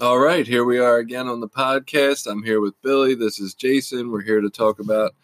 [0.00, 2.26] All right, here we are again on the podcast.
[2.26, 3.14] I'm here with Billy.
[3.14, 4.10] This is Jason.
[4.10, 5.14] We're here to talk about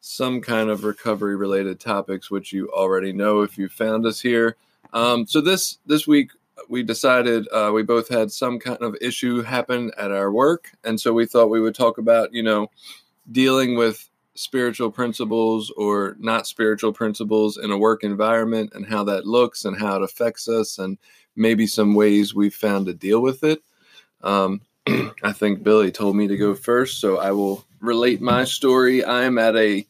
[0.00, 4.56] some kind of recovery related topics, which you already know if you found us here.
[4.92, 6.32] Um, so this this week
[6.68, 11.00] we decided uh, we both had some kind of issue happen at our work, and
[11.00, 12.68] so we thought we would talk about you know
[13.30, 19.24] dealing with spiritual principles or not spiritual principles in a work environment and how that
[19.24, 20.98] looks and how it affects us and
[21.36, 23.62] maybe some ways we've found to deal with it.
[24.26, 24.60] Um,
[25.22, 29.04] I think Billy told me to go first, so I will relate my story.
[29.04, 29.86] I am at a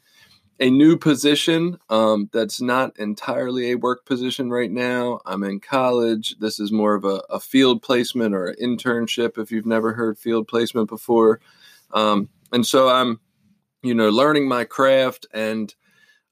[0.58, 5.20] a new position um, that's not entirely a work position right now.
[5.26, 6.36] I'm in college.
[6.38, 10.18] This is more of a, a field placement or an internship if you've never heard
[10.18, 11.40] field placement before.
[11.92, 13.20] Um, and so I'm,
[13.82, 15.74] you know, learning my craft and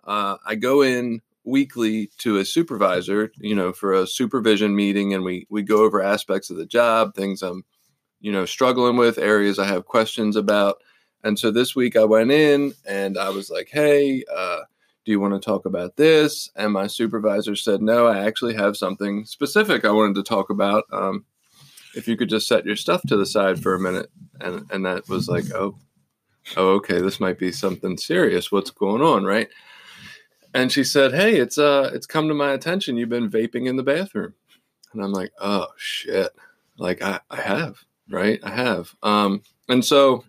[0.05, 5.23] uh, I go in weekly to a supervisor, you know, for a supervision meeting and
[5.23, 7.62] we, we go over aspects of the job, things I'm
[8.25, 10.78] you know, struggling with, areas I have questions about.
[11.25, 14.61] And so this week I went in and I was like, hey, uh,
[15.05, 16.48] do you want to talk about this?
[16.56, 20.84] And my supervisor said, no, I actually have something specific I wanted to talk about.
[20.91, 21.27] Um,
[21.95, 24.11] if you could just set your stuff to the side for a minute.
[24.41, 25.77] And, and that was like, oh,
[26.56, 28.50] oh, okay, this might be something serious.
[28.50, 29.25] What's going on?
[29.25, 29.50] Right.
[30.55, 32.97] And she said, Hey, it's uh it's come to my attention.
[32.97, 34.33] You've been vaping in the bathroom.
[34.95, 36.30] And I'm like, oh shit.
[36.78, 38.41] Like I, I have right?
[38.43, 38.95] I have.
[39.03, 40.25] Um, and so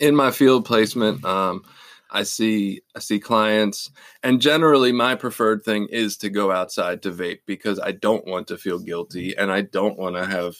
[0.00, 1.64] in my field placement, um,
[2.10, 3.90] I see I see clients,
[4.22, 8.46] and generally my preferred thing is to go outside to vape because I don't want
[8.48, 10.54] to feel guilty and I don't want to have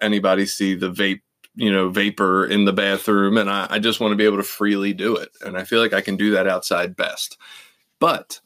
[0.00, 1.20] anybody see the vape
[1.54, 4.42] you know vapor in the bathroom and I, I just want to be able to
[4.42, 7.36] freely do it and i feel like i can do that outside best
[7.98, 8.40] but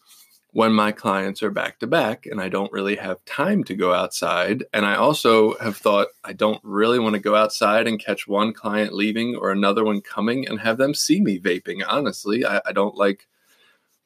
[0.55, 3.93] when my clients are back to back and I don't really have time to go
[3.93, 4.63] outside.
[4.73, 8.53] And I also have thought I don't really want to go outside and catch one
[8.53, 11.83] client leaving or another one coming and have them see me vaping.
[11.85, 13.27] Honestly, I, I don't like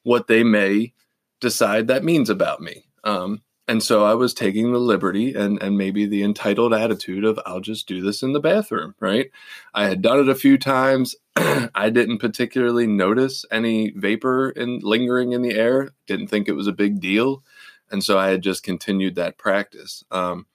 [0.01, 0.91] what they may
[1.39, 2.83] decide that means about me.
[3.03, 7.39] Um, and so I was taking the liberty and and maybe the entitled attitude of
[7.45, 9.29] I'll just do this in the bathroom, right?
[9.75, 11.15] I had done it a few times.
[11.35, 15.91] I didn't particularly notice any vapor in lingering in the air.
[16.07, 17.43] Didn't think it was a big deal,
[17.91, 20.03] and so I had just continued that practice.
[20.09, 20.47] Um,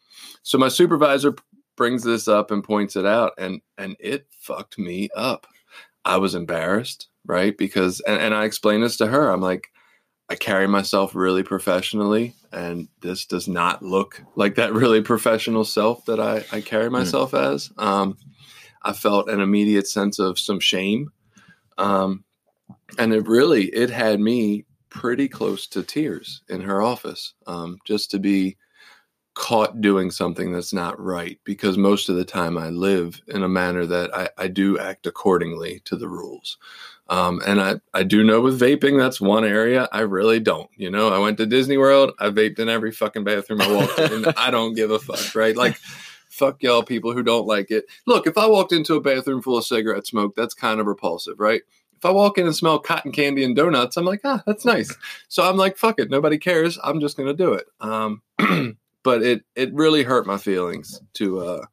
[0.43, 1.37] so my supervisor
[1.77, 5.47] brings this up and points it out, and and it fucked me up.
[6.05, 7.57] I was embarrassed, right?
[7.57, 9.31] Because and, and I explained this to her.
[9.31, 9.71] I'm like,
[10.29, 16.05] I carry myself really professionally, and this does not look like that really professional self
[16.07, 16.93] that I, I carry hmm.
[16.93, 17.55] myself mm.
[17.55, 17.71] as.
[17.77, 18.17] Um,
[18.83, 21.11] I felt an immediate sense of some shame,
[21.79, 22.25] um,
[22.99, 28.11] and it really it had me pretty close to tears in her office, um, just
[28.13, 28.57] to be
[29.35, 31.39] caught doing something that's not right.
[31.45, 35.07] Because most of the time, I live in a manner that I, I do act
[35.07, 36.57] accordingly to the rules.
[37.09, 40.71] Um, and I, I do know with vaping, that's one area I really don't.
[40.77, 43.99] You know, I went to Disney World, I vaped in every fucking bathroom I walked
[43.99, 44.25] in.
[44.37, 45.57] I don't give a fuck, right?
[45.57, 45.77] Like,
[46.35, 47.85] fuck y'all people who don't like it.
[48.07, 51.39] Look, if I walked into a bathroom full of cigarette smoke, that's kind of repulsive,
[51.39, 51.63] right?
[51.97, 54.95] If I walk in and smell cotton candy and donuts, I'm like, ah, that's nice.
[55.29, 56.79] So I'm like, fuck it, nobody cares.
[56.83, 57.67] I'm just gonna do it.
[57.81, 58.23] Um,
[59.03, 61.67] but it it really hurt my feelings to uh,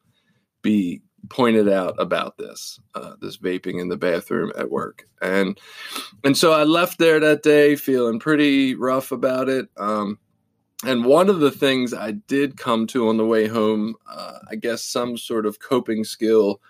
[0.62, 5.08] be pointed out about this uh, this vaping in the bathroom at work.
[5.20, 5.58] And
[6.24, 9.68] and so i left there that day feeling pretty rough about it.
[9.76, 10.18] Um,
[10.84, 14.56] and one of the things i did come to on the way home uh, i
[14.56, 16.60] guess some sort of coping skill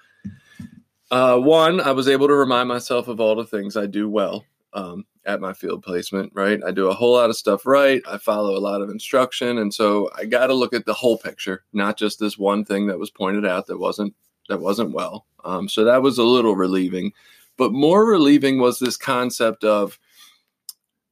[1.11, 4.45] uh, one i was able to remind myself of all the things i do well
[4.75, 6.61] um, at my field placement right?
[6.67, 8.03] I do a whole lot of stuff right.
[8.09, 9.59] I follow a lot of instruction.
[9.59, 12.87] And so i got to look at the whole picture not just this one thing
[12.87, 14.15] that was pointed out that wasn't
[14.53, 15.25] that wasn't well.
[15.45, 17.13] Um, so that was a little relieving.
[17.57, 19.99] But more relieving was this concept of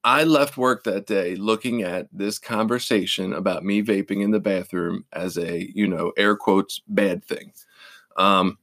[0.05, 5.05] I left work that day looking at this conversation about me vaping in the bathroom
[5.13, 7.53] as a, you know, air quotes, bad thing.
[8.17, 8.59] Um,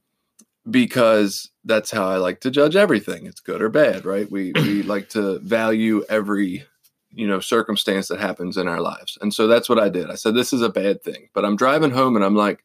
[0.70, 3.26] because that's how I like to judge everything.
[3.26, 4.30] It's good or bad, right?
[4.30, 6.64] We we like to value every
[7.10, 10.14] you know circumstance that happens in our lives and so that's what i did i
[10.14, 12.62] said this is a bad thing but i'm driving home and i'm like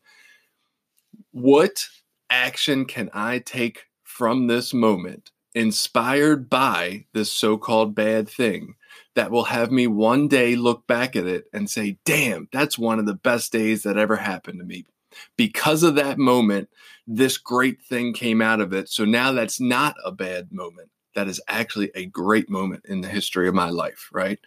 [1.32, 1.88] what
[2.34, 8.74] action can i take from this moment inspired by this so-called bad thing
[9.16, 13.00] that will have me one day look back at it and say damn that's one
[13.00, 14.86] of the best days that ever happened to me.
[15.38, 16.70] Because of that moment
[17.06, 18.90] this great thing came out of it.
[18.90, 23.08] So now that's not a bad moment that is actually a great moment in the
[23.08, 24.40] history of my life, right?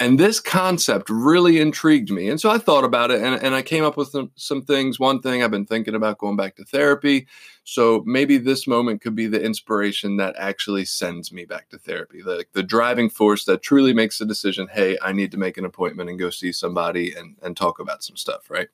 [0.00, 2.28] And this concept really intrigued me.
[2.28, 4.98] And so I thought about it and, and I came up with some, some things.
[4.98, 7.28] One thing I've been thinking about going back to therapy.
[7.62, 12.22] So maybe this moment could be the inspiration that actually sends me back to therapy,
[12.22, 15.64] the, the driving force that truly makes the decision hey, I need to make an
[15.64, 18.68] appointment and go see somebody and, and talk about some stuff, right?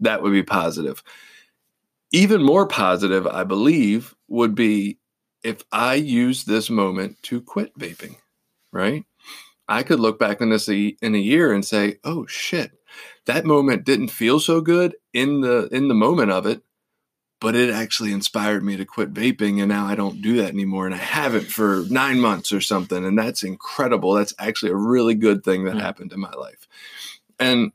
[0.00, 1.02] That would be positive.
[2.12, 4.98] Even more positive, I believe, would be
[5.46, 8.16] if I use this moment to quit vaping,
[8.72, 9.04] right?
[9.68, 12.72] I could look back on this in a year and say, "Oh shit,
[13.26, 16.62] that moment didn't feel so good in the in the moment of it,
[17.40, 20.86] but it actually inspired me to quit vaping and now I don't do that anymore
[20.86, 24.14] and I haven't for 9 months or something and that's incredible.
[24.14, 25.80] That's actually a really good thing that mm-hmm.
[25.80, 26.66] happened in my life."
[27.38, 27.70] And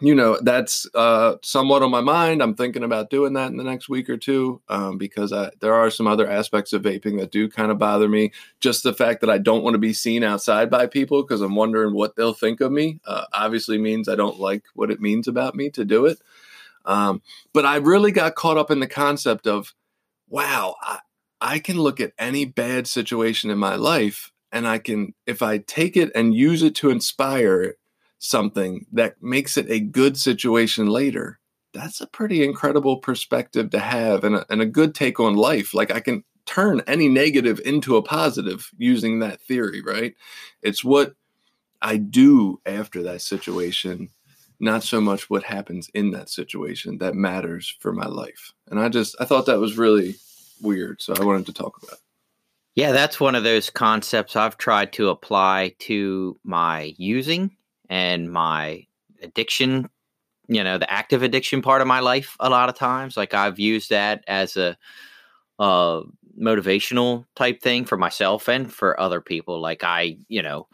[0.00, 2.42] you know that's uh, somewhat on my mind.
[2.42, 5.74] I'm thinking about doing that in the next week or two um, because I, there
[5.74, 8.32] are some other aspects of vaping that do kind of bother me.
[8.60, 11.54] Just the fact that I don't want to be seen outside by people because I'm
[11.54, 13.00] wondering what they'll think of me.
[13.06, 16.18] Uh, obviously, means I don't like what it means about me to do it.
[16.84, 19.72] Um, but I really got caught up in the concept of,
[20.28, 20.98] wow, I,
[21.40, 25.58] I can look at any bad situation in my life and I can, if I
[25.58, 27.76] take it and use it to inspire
[28.24, 31.38] something that makes it a good situation later,
[31.74, 35.74] that's a pretty incredible perspective to have and a, and a good take on life.
[35.74, 40.14] Like I can turn any negative into a positive using that theory, right?
[40.62, 41.14] It's what
[41.82, 44.08] I do after that situation,
[44.58, 48.54] not so much what happens in that situation that matters for my life.
[48.70, 50.14] And I just I thought that was really
[50.62, 51.98] weird, so I wanted to talk about it.
[52.74, 57.50] Yeah, that's one of those concepts I've tried to apply to my using
[57.88, 58.86] and my
[59.22, 59.88] addiction,
[60.48, 63.16] you know, the active addiction part of my life a lot of times.
[63.16, 64.76] Like I've used that as a
[65.58, 66.02] uh,
[66.40, 69.60] motivational type thing for myself and for other people.
[69.60, 70.68] Like I, you know,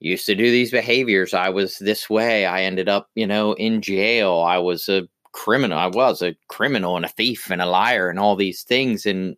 [0.00, 1.34] used to do these behaviors.
[1.34, 2.46] I was this way.
[2.46, 4.40] I ended up, you know, in jail.
[4.46, 5.78] I was a criminal.
[5.78, 9.06] I was a criminal and a thief and a liar and all these things.
[9.06, 9.36] And,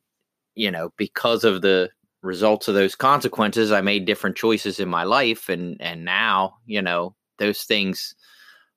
[0.54, 1.90] you know, because of the
[2.22, 6.82] results of those consequences, I made different choices in my life, and and now you
[6.82, 8.14] know those things.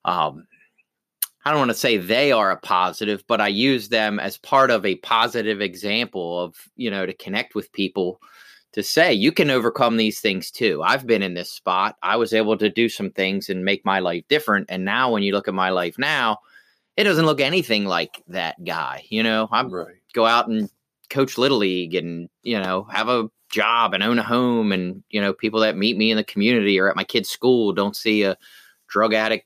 [0.03, 0.47] Um,
[1.45, 4.71] I don't want to say they are a positive, but I use them as part
[4.71, 8.19] of a positive example of you know to connect with people
[8.74, 10.81] to say you can overcome these things too.
[10.83, 11.95] I've been in this spot.
[12.03, 14.65] I was able to do some things and make my life different.
[14.69, 16.39] And now when you look at my life now,
[16.97, 19.06] it doesn't look anything like that guy.
[19.07, 19.95] You know, I'm right.
[20.13, 20.69] go out and
[21.09, 25.21] coach little league and you know have a job and own a home and you
[25.21, 28.24] know people that meet me in the community or at my kid's school don't see
[28.24, 28.38] a
[28.88, 29.45] drug addict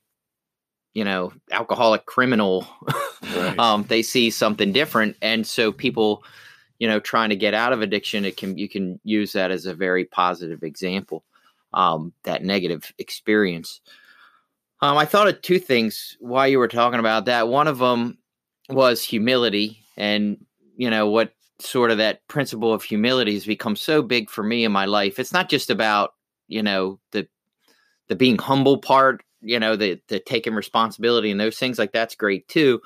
[0.94, 2.68] you know alcoholic criminal.
[3.36, 3.60] Right.
[3.60, 5.18] um, they see something different.
[5.22, 6.24] And so people
[6.80, 9.66] you know trying to get out of addiction it can you can use that as
[9.66, 11.26] a very positive example
[11.74, 13.82] um, that negative experience.
[14.82, 17.50] Um, i thought of two things while you were talking about that.
[17.50, 18.18] One of them
[18.70, 20.38] was humility and
[20.78, 24.64] you know what sort of that principle of humility has become so big for me
[24.64, 25.20] in my life.
[25.20, 26.14] It's not just about,
[26.48, 27.28] you know, the
[28.08, 32.16] the being humble part, you know, the the taking responsibility and those things like that's
[32.16, 32.82] great too.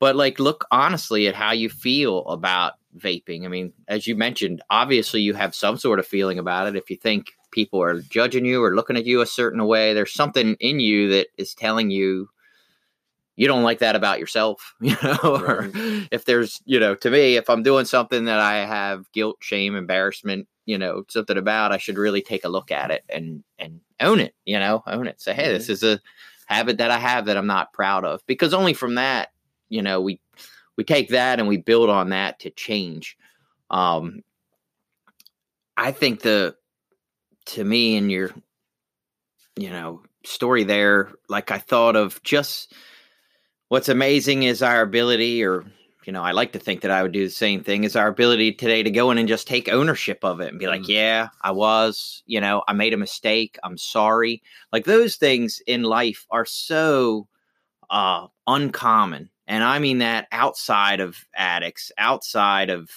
[0.00, 3.44] But like look honestly at how you feel about vaping.
[3.44, 6.76] I mean, as you mentioned, obviously you have some sort of feeling about it.
[6.76, 10.12] If you think people are judging you or looking at you a certain way, there's
[10.12, 12.28] something in you that is telling you
[13.36, 16.08] you don't like that about yourself, you know, right.
[16.10, 19.76] if there's, you know, to me, if I'm doing something that I have guilt, shame,
[19.76, 23.80] embarrassment, you know, something about, I should really take a look at it and, and
[24.00, 25.20] own it, you know, own it.
[25.20, 25.52] Say, Hey, mm-hmm.
[25.52, 26.00] this is a
[26.46, 29.32] habit that I have that I'm not proud of because only from that,
[29.68, 30.18] you know, we,
[30.76, 33.16] we take that and we build on that to change.
[33.70, 34.22] Um,
[35.76, 36.56] I think the,
[37.46, 38.30] to me and your,
[39.56, 42.72] you know, story there, like I thought of just,
[43.68, 45.64] what's amazing is our ability, or
[46.04, 48.06] you know, I like to think that I would do the same thing, is our
[48.06, 50.88] ability today to go in and just take ownership of it and be like, mm.
[50.88, 53.58] yeah, I was, you know, I made a mistake.
[53.64, 54.40] I'm sorry.
[54.72, 57.26] Like those things in life are so
[57.90, 59.30] uh, uncommon.
[59.48, 62.88] And I mean that outside of addicts, outside of,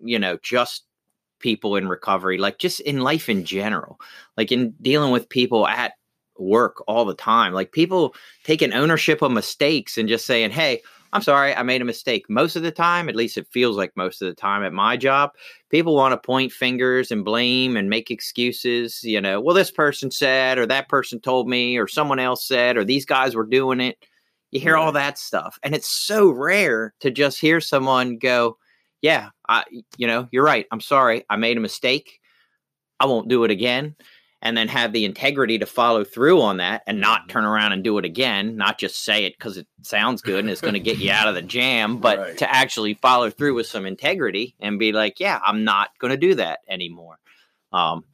[0.00, 0.84] you know, just
[1.38, 4.00] people in recovery, like just in life in general,
[4.36, 5.92] like in dealing with people at
[6.38, 8.14] work all the time, like people
[8.44, 12.26] taking ownership of mistakes and just saying, Hey, I'm sorry, I made a mistake.
[12.28, 14.96] Most of the time, at least it feels like most of the time at my
[14.96, 15.30] job,
[15.70, 19.02] people want to point fingers and blame and make excuses.
[19.02, 22.76] You know, well, this person said, or that person told me, or someone else said,
[22.76, 23.96] or these guys were doing it.
[24.50, 25.58] You hear all that stuff.
[25.62, 28.58] And it's so rare to just hear someone go,
[29.00, 29.64] Yeah, I,
[29.96, 30.66] you know, you're right.
[30.70, 31.24] I'm sorry.
[31.30, 32.20] I made a mistake.
[33.00, 33.94] I won't do it again
[34.42, 37.28] and then have the integrity to follow through on that and not Mm-hmm.
[37.30, 40.50] turn around and do it again, not just say it because it sounds good and
[40.50, 42.38] it's going to get you out of the jam, but Right.
[42.38, 46.16] to actually follow through with some integrity and be like, yeah, I'm not going to
[46.16, 47.18] do that anymore.
[47.72, 48.04] Um,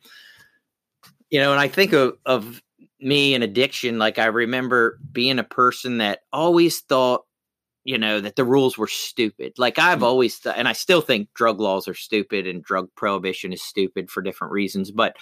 [1.31, 2.63] you know, and I think of, of
[3.01, 7.25] me and addiction, like I remember being a person that always thought,
[7.85, 9.55] you know, that the rules were stupid.
[9.59, 10.05] Like I've Mm.
[10.05, 14.09] always, th- and I still think drug laws are stupid and drug prohibition is stupid
[14.09, 15.17] for different reasons, but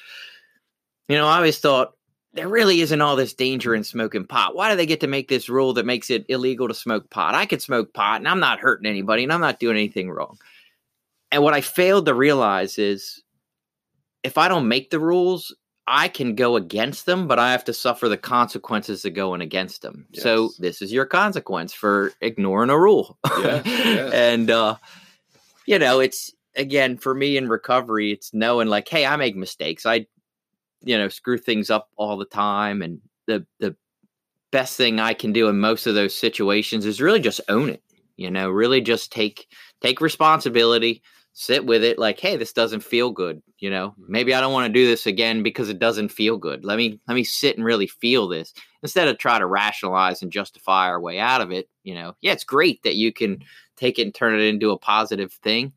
[1.08, 1.94] you know, I always thought
[2.32, 4.54] there really isn't all this danger in smoking pot.
[4.54, 7.34] Why do they get to make this rule that makes it illegal to smoke pot?
[7.34, 10.38] I could smoke pot and I'm not hurting anybody and I'm not doing anything wrong.
[11.32, 13.22] And what I failed to realize is
[14.22, 15.54] if I don't make the rules,
[15.86, 19.82] I can go against them, but I have to suffer the consequences of going against
[19.82, 20.06] them.
[20.14, 23.18] So this is your consequence for ignoring a rule.
[23.26, 24.12] Yes, yes.
[24.12, 24.76] and uh
[25.66, 29.84] you know, it's again for me in recovery, it's knowing like, hey, I make mistakes.
[29.84, 30.06] I
[30.82, 33.76] you know, screw things up all the time and the the
[34.52, 37.82] best thing I can do in most of those situations is really just own it.
[38.16, 39.46] You know, really just take
[39.80, 43.94] take responsibility, sit with it like, hey, this doesn't feel good, you know.
[44.08, 46.64] Maybe I don't want to do this again because it doesn't feel good.
[46.64, 50.32] Let me let me sit and really feel this instead of try to rationalize and
[50.32, 52.14] justify our way out of it, you know.
[52.20, 53.42] Yeah, it's great that you can
[53.76, 55.72] take it and turn it into a positive thing.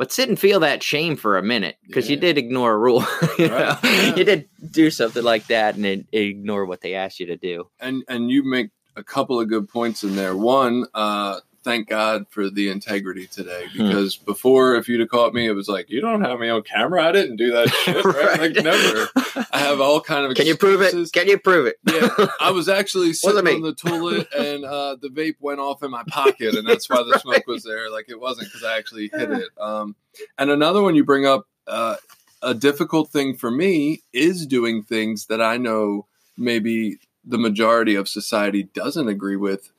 [0.00, 3.04] But sit and feel that shame for a minute because you did ignore a rule.
[3.38, 4.16] you, Right, yeah.
[4.16, 7.68] you did do something like that and then ignore what they asked you to do.
[7.78, 10.34] and and you make a couple of good points in there.
[10.34, 13.86] One, uh, thank God for the integrity today Hmm.
[13.86, 16.62] because before, if you'd have caught me, it was like you don't have me on
[16.62, 17.04] camera.
[17.04, 18.04] I didn't do that shit.
[18.04, 18.40] Right?
[18.40, 19.08] Like never.
[19.52, 20.36] I have all kind of.
[20.36, 20.94] Can you prove it?
[21.12, 21.76] Can you prove it?
[21.88, 25.90] Yeah, I was actually sitting on the toilet and uh, the vape went off in
[25.90, 27.90] my pocket, and that's why the smoke was there.
[27.90, 29.48] Like it wasn't because I actually hit it.
[29.58, 29.96] Um,
[30.38, 31.96] and another one you bring up, uh,
[32.42, 36.06] a difficult thing for me is doing things that I know
[36.38, 39.70] maybe the majority of society doesn't agree with.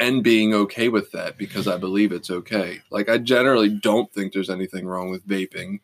[0.00, 2.80] And being okay with that because I believe it's okay.
[2.90, 5.78] Like, I generally don't think there's anything wrong with vaping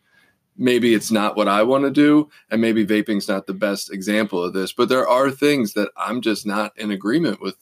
[0.57, 4.43] maybe it's not what I want to do, and maybe vaping's not the best example
[4.43, 7.55] of this, but there are things that I'm just not in agreement with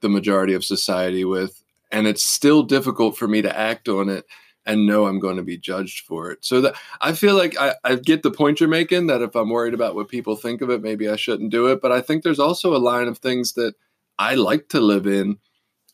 [0.00, 4.24] the majority of society with, and it's still difficult for me to act on it
[4.66, 6.44] and know I'm going to be judged for it.
[6.44, 9.48] So that I feel like I, I get the point you're making that if I'm
[9.48, 11.80] worried about what people think of it, maybe I shouldn't do it.
[11.80, 13.74] But I think there's also a line of things that
[14.18, 15.38] I like to live in.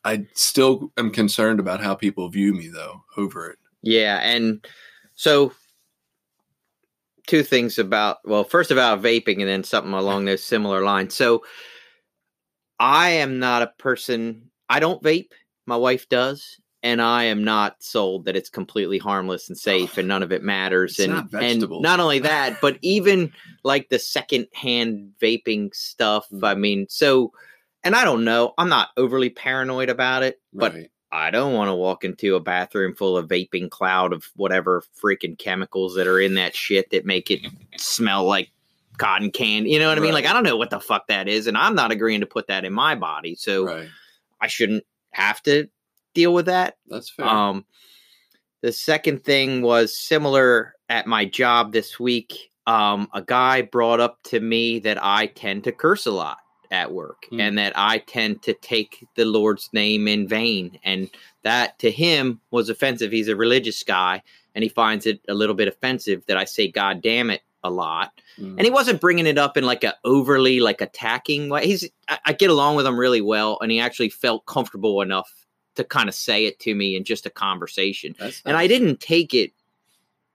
[0.07, 3.59] I still am concerned about how people view me though over it.
[3.83, 4.65] Yeah, and
[5.17, 5.53] so
[7.27, 11.15] two things about well, first about vaping and then something along those similar lines.
[11.15, 11.45] So
[12.79, 15.33] I am not a person I don't vape.
[15.67, 16.61] My wife does.
[16.85, 20.45] And I am not sold that it's completely harmless and safe and none of it
[20.45, 21.01] matters.
[21.01, 23.33] It's and not and not only that, but even
[23.65, 26.29] like the second hand vaping stuff.
[26.31, 26.45] Hmm.
[26.45, 27.33] I mean, so
[27.87, 30.91] and I don't know, I'm not overly paranoid about it, but Right.
[31.13, 35.39] I don't want to walk into a bathroom full of vaping cloud of whatever freaking
[35.39, 38.51] chemicals that are in that shit that make it smell like
[38.99, 39.71] cotton candy.
[39.71, 40.13] You know what I mean?
[40.13, 42.49] Like I don't know what the fuck that is, and I'm not agreeing to put
[42.49, 43.89] that in my body, so right.
[44.41, 45.69] I shouldn't have to
[46.13, 46.77] deal with that.
[46.89, 47.27] That's fair.
[47.27, 47.65] Um,
[48.63, 52.51] the second thing was similar at my job this week.
[52.67, 56.39] Um, a guy brought up to me that I tend to curse a lot
[56.71, 57.41] at work Hmm.
[57.41, 60.79] and that I tend to take the Lord's name in vain.
[60.85, 61.11] And
[61.43, 63.13] that to him was offensive.
[63.13, 64.23] He's a religious guy
[64.55, 67.71] and he finds it a little bit offensive that I say, God damn it a
[67.71, 68.51] lot Mm.
[68.59, 71.67] and he wasn't bringing it up in like a overly like attacking way.
[71.67, 75.33] He's I, I get along with him really well, and he actually felt comfortable enough
[75.77, 78.15] to kind of say it to me in just a conversation.
[78.19, 79.53] That's And I didn't take it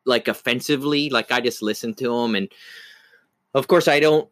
[0.06, 1.10] like offensively.
[1.12, 2.52] Like I just listened to him, and
[3.54, 4.28] of course I don't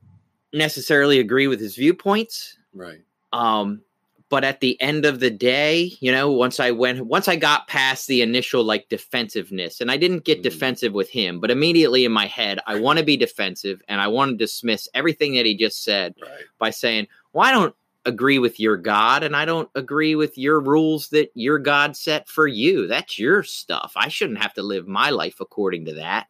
[0.53, 2.58] necessarily agree with his viewpoints.
[2.74, 3.01] Right.
[3.34, 3.82] Um,
[4.29, 7.68] but at the end of the day, you know, once I went, once I got
[7.68, 10.44] past the initial like defensiveness, and I didn't get Mhm.
[10.44, 14.08] defensive with him, but immediately in my head, I want to be defensive and I
[14.08, 16.46] want to dismiss everything that he just said Right.
[16.60, 17.75] by saying, "Well, I don't
[18.06, 22.27] agree with your God and I don't agree with your rules that your God set
[22.27, 22.88] for you.
[22.88, 23.94] That's your stuff.
[23.96, 26.27] I shouldn't have to live my life according to that.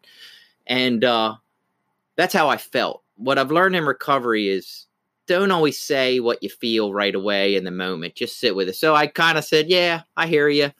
[0.68, 1.36] And uh,
[2.16, 3.04] that's how I felt.
[3.20, 4.88] What I've learned in recovery is
[5.28, 8.16] don't always say what you feel right away in the moment.
[8.16, 8.76] Just sit with it.
[8.76, 10.72] So I kind of said, Yeah, I hear you.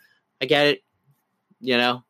[0.42, 0.84] I get it.
[1.60, 2.04] You know,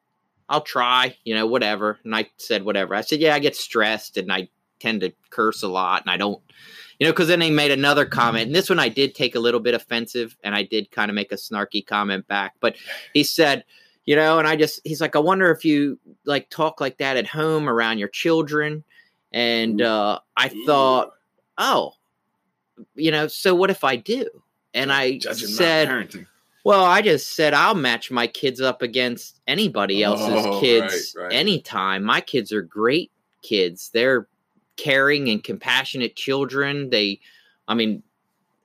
[0.47, 1.99] I'll try, you know, whatever.
[2.05, 2.95] And I said, Whatever.
[2.95, 4.47] I said, Yeah, I get stressed and I
[4.79, 6.41] tend to curse a lot and I don't
[6.99, 9.39] you know, because then they made another comment, and this one I did take a
[9.39, 12.55] little bit offensive, and I did kind of make a snarky comment back.
[12.59, 12.75] But
[13.13, 13.63] he said,
[14.05, 17.15] you know, and I just he's like, I wonder if you like talk like that
[17.15, 18.83] at home around your children,
[19.31, 21.13] and uh, I thought,
[21.57, 21.93] oh,
[22.95, 24.27] you know, so what if I do?
[24.73, 26.27] And I Judging said,
[26.63, 31.23] well, I just said I'll match my kids up against anybody else's Oh, kids right,
[31.23, 31.33] right.
[31.33, 32.03] anytime.
[32.03, 33.89] My kids are great kids.
[33.93, 34.27] They're
[34.77, 36.89] caring and compassionate children.
[36.89, 37.19] They,
[37.67, 38.03] I mean,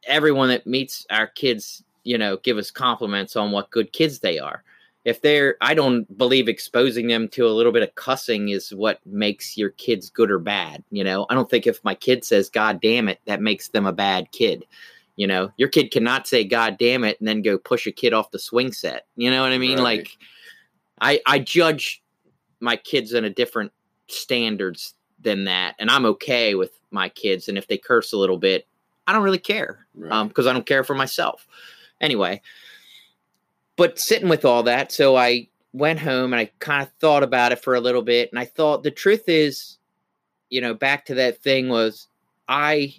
[0.07, 4.39] everyone that meets our kids, you know, give us compliments on what good kids they
[4.39, 4.63] are.
[5.05, 9.01] If they're, I don't believe exposing them to a little bit of cussing is what
[9.05, 10.83] makes your kids good or bad.
[10.91, 13.85] You know, I don't think if my kid says, God damn it, that makes them
[13.85, 14.65] a bad kid.
[15.17, 18.13] You know, your kid cannot say God damn it and then go push a kid
[18.15, 19.07] off the swing set.
[19.15, 19.79] You know what I mean?
[19.79, 19.99] Right.
[19.99, 20.09] Like
[21.01, 22.03] I I judge
[22.61, 23.73] my kids in a different
[24.09, 28.39] standards than that and I'm okay with my kids and if they curse a little
[28.39, 28.67] bit,
[29.07, 30.11] I don't really care Right.
[30.13, 31.47] um because I don't care for myself.
[32.01, 32.43] Anyway,
[33.77, 37.53] but sitting with all that, so I went home and I kind of thought about
[37.53, 39.79] it for a little bit and I thought the truth is
[40.55, 42.07] you know, back to that thing was
[42.49, 42.95] I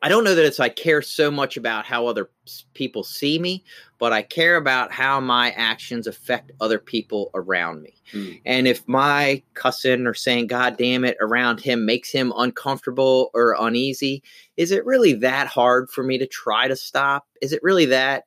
[0.00, 2.30] I don't know that it's I care so much about how other
[2.74, 3.64] people see me,
[3.98, 7.94] but I care about how my actions affect other people around me.
[8.12, 8.30] Hmm.
[8.46, 13.56] And if my cussing or saying God damn it around him makes him uncomfortable or
[13.58, 14.22] uneasy,
[14.56, 17.26] is it really that hard for me to try to stop?
[17.42, 18.26] Is it really that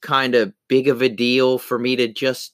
[0.00, 2.52] kind of big of a deal for me to just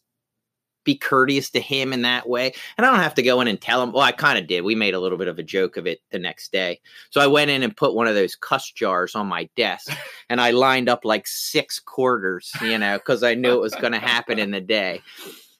[0.84, 2.52] be courteous to him in that way?
[2.76, 3.92] And I don't have to go in and tell him.
[3.92, 4.62] Well, I kind of did.
[4.62, 6.80] We made a little bit of a joke of it the next day.
[7.10, 9.90] So I went in and put one of those cuss jars on my desk
[10.28, 13.92] and I lined up like six quarters, you know, because I knew it was going
[13.92, 15.00] to happen in the day.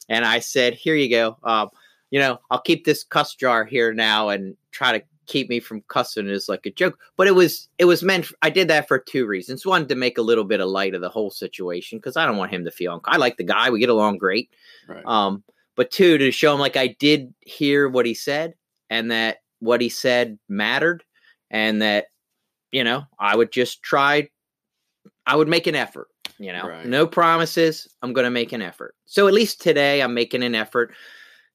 [0.09, 1.37] And I said, Here you go.
[1.43, 1.71] Um,
[2.11, 5.83] you know, I'll keep this cuss jar here now and try to keep me from
[5.89, 6.99] cussing is like a joke.
[7.17, 9.65] But it was it was meant I did that for two reasons.
[9.65, 12.37] One, to make a little bit of light of the whole situation, because I don't
[12.37, 14.51] want him to feel I like the guy, we get along great.
[14.89, 15.05] Right.
[15.07, 15.45] Um,
[15.77, 18.55] but two, to show him like I did hear what he said
[18.91, 21.03] and that what he said mattered
[21.51, 22.07] and that,
[22.73, 24.29] you know, I would just try,
[25.27, 26.09] I would make an effort,
[26.39, 26.87] you know, Right.
[26.87, 27.89] no promises.
[28.03, 28.95] I'm going to make an effort.
[29.07, 30.95] So at least today I'm making an effort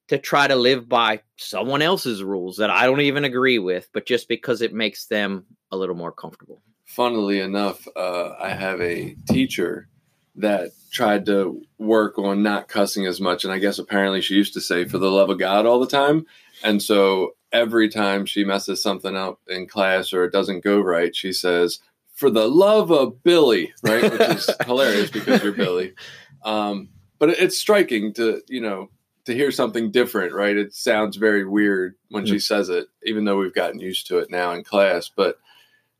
[0.08, 4.06] to try to live by someone else's rules that I don't even agree with, but
[4.06, 6.62] just because it makes them a little more comfortable.
[6.84, 9.88] funnily enough, uh, I have a teacher
[10.36, 13.44] that tried to work on not cussing as much.
[13.44, 15.86] And I guess apparently she used to say, for the love of God all the
[15.86, 16.26] time.
[16.64, 21.14] And so every time she messes something up in class or it doesn't go right,
[21.14, 21.80] she says,
[22.14, 24.10] for the love of Billy, right?
[24.10, 25.92] Which is hilarious because you're Billy.
[26.42, 28.90] Um, but it's striking to, you know,
[29.28, 30.56] to hear something different, right?
[30.56, 34.30] It sounds very weird when she says it, even though we've gotten used to it
[34.30, 35.08] now in class.
[35.14, 35.38] But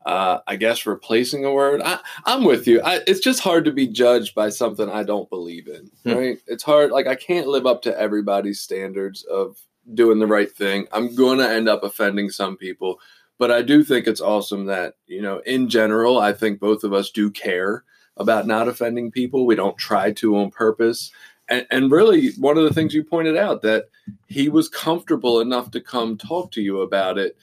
[0.07, 1.83] uh, I guess replacing a word.
[1.85, 2.81] I, I'm with you.
[2.83, 6.13] I, it's just hard to be judged by something I don't believe in, Hmm.
[6.19, 6.39] right?
[6.47, 6.91] It's hard.
[6.91, 9.59] Like I can't live up to everybody's standards of
[9.93, 10.87] doing the right thing.
[10.93, 13.01] I'm going to end up offending some people,
[13.39, 16.93] but I do think it's awesome that you know, in general, I think both of
[16.93, 17.85] us do care
[18.17, 19.47] about not offending people.
[19.47, 21.13] We don't try to on purpose.
[21.49, 23.87] And, and really, one of the things you pointed out that
[24.27, 27.37] he was comfortable enough to come talk to you about it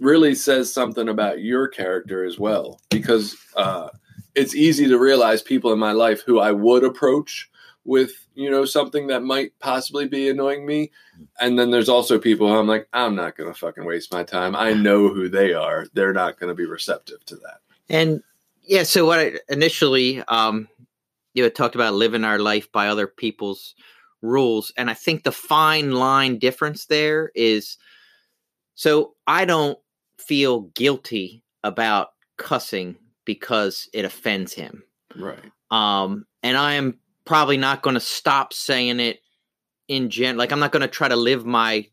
[0.00, 2.80] really says something about your character as well.
[2.90, 3.88] Because uh,
[4.34, 7.50] it's easy to realize people in my life who I would approach
[7.86, 10.90] with you know something that might possibly be annoying me.
[11.40, 14.54] And then there's also people I'm like I'm not to fucking waste my time.
[14.54, 15.86] I know who they are.
[15.94, 17.60] They're not to be receptive to that.
[17.88, 18.22] And
[18.62, 20.68] yeah, so what I initially, um,
[21.36, 23.74] you had talked about living our life by other people's
[24.22, 27.76] rules, and I think the fine line difference there is,
[28.74, 29.78] so I don't
[30.18, 34.82] feel guilty about cussing because it offends him,
[35.14, 35.38] right
[35.70, 39.20] um, and I am probably not going to stop saying it
[39.88, 40.36] in gen.
[40.36, 41.86] Like I'm not going to try to live my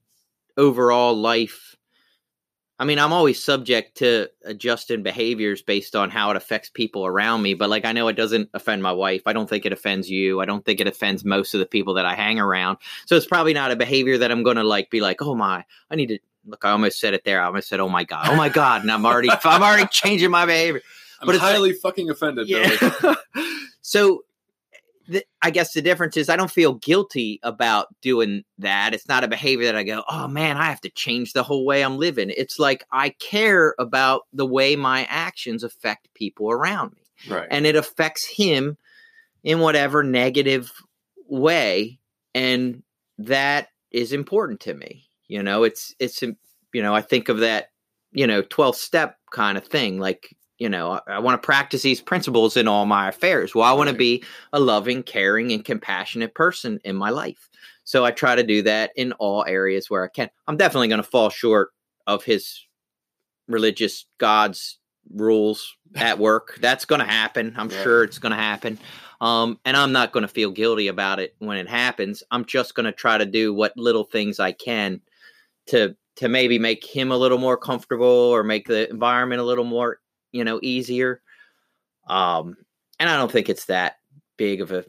[0.58, 1.73] overall life.
[2.80, 7.42] I mean, I'm always subject to adjusting behaviors based on how it affects people around
[7.42, 7.54] me.
[7.54, 9.22] But like, I know it doesn't offend my wife.
[9.26, 10.42] I don't think it offends you.
[10.42, 12.80] I don't think it offends most of the people that I hang around.
[13.06, 15.64] So it's probably not a behavior that I'm going to like be like, oh my,
[15.92, 16.66] I need to look.
[16.66, 17.42] I almost said it there.
[17.42, 20.32] I almost said, oh my god, oh my god, and I'm already, I'm already changing
[20.32, 20.82] my behavior.
[21.22, 22.50] I'm But it's highly fucking offended.
[22.50, 23.16] Yeah.
[23.82, 24.24] so
[25.10, 28.94] th- I guess the difference is I don't feel guilty about doing that.
[28.94, 31.66] It's not a behavior that I go, oh man, I have to change the whole
[31.66, 32.32] way I'm living.
[32.36, 37.34] It's like I care about the way my actions affect people around me.
[37.34, 37.48] Right.
[37.50, 38.78] And it affects him
[39.44, 40.72] in whatever negative
[41.28, 42.00] way.
[42.34, 42.84] And
[43.18, 45.06] that is important to me.
[45.28, 47.70] You know, it's, it's, you know, I think of that,
[48.12, 50.00] you know, 12 step kind of thing.
[50.00, 53.54] Like, you know, I, I want to practice these principles in all my affairs.
[53.56, 57.50] Well, I want to be a loving, caring, and compassionate person in my life.
[57.84, 60.30] So I try to do that in all areas where I can.
[60.48, 61.72] I'm definitely going to fall short
[62.08, 62.66] of his
[63.48, 64.80] religious God's
[65.14, 66.58] rules at work.
[66.62, 67.54] That's going to happen.
[67.58, 67.84] I'm Right.
[67.84, 68.78] sure it's going to happen.
[69.22, 72.24] Um, and I'm not going to feel guilty about it when it happens.
[72.32, 75.02] I'm just going to try to do what little things I can
[75.68, 79.64] to to maybe make him a little more comfortable or make the environment a little
[79.64, 80.00] more
[80.34, 81.22] you know easier.
[82.10, 82.58] Um
[83.00, 83.98] and i don't think it's that
[84.38, 84.84] big of a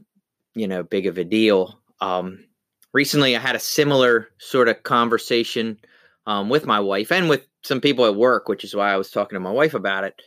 [0.54, 1.78] you know big of a deal.
[2.00, 2.44] Um
[2.92, 5.78] recently i had a similar sort of conversation
[6.26, 9.11] um with my wife and with some people at work which is why i was
[9.11, 10.20] talking to my wife about it.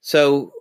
[0.00, 0.52] So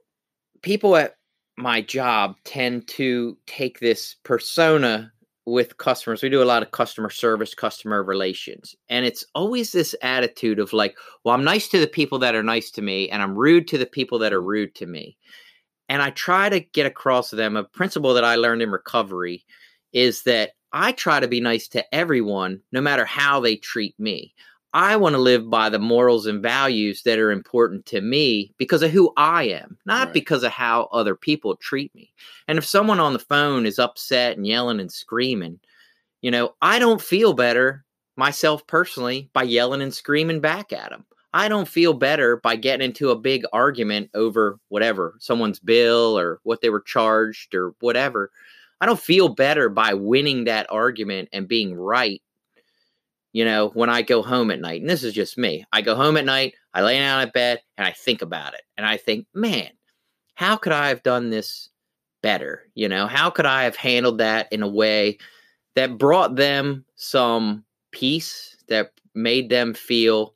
[0.61, 1.17] people at
[1.57, 5.11] my job tend to take this persona
[5.45, 6.23] with customers.
[6.23, 8.75] We do a lot of customer service, customer relations.
[8.89, 12.43] And it's always this attitude of like, well, I'm nice to the people that are
[12.43, 15.17] nice to me, and I'm rude to the people that are rude to me.
[15.89, 19.45] And I try to get across to them a principle that I learned in recovery
[19.91, 24.33] is that I try to be nice to everyone, no matter how they treat me.
[24.73, 28.81] I want to live by the morals and values that are important to me because
[28.81, 30.13] of who I am, not Right.
[30.13, 32.11] because of how other people treat me.
[32.47, 35.59] And if someone on the phone is upset and yelling and screaming,
[36.21, 41.05] you know, I don't feel better myself personally by yelling and screaming back at them.
[41.35, 46.39] I don't feel better by getting into a big argument over whatever, someone's bill or
[46.43, 48.31] what they were charged or whatever.
[48.81, 52.21] I don't feel better by winning that argument and being right
[53.33, 55.95] you know, when I go home at night, and this is just me, I go
[55.95, 58.61] home at night, I lay down at bed, and I think about it.
[58.77, 59.69] And I think, man,
[60.35, 61.69] how could I have done this
[62.21, 62.63] better?
[62.75, 65.17] You know, how could I have handled that in a way
[65.75, 70.35] that brought them some peace, that made them feel,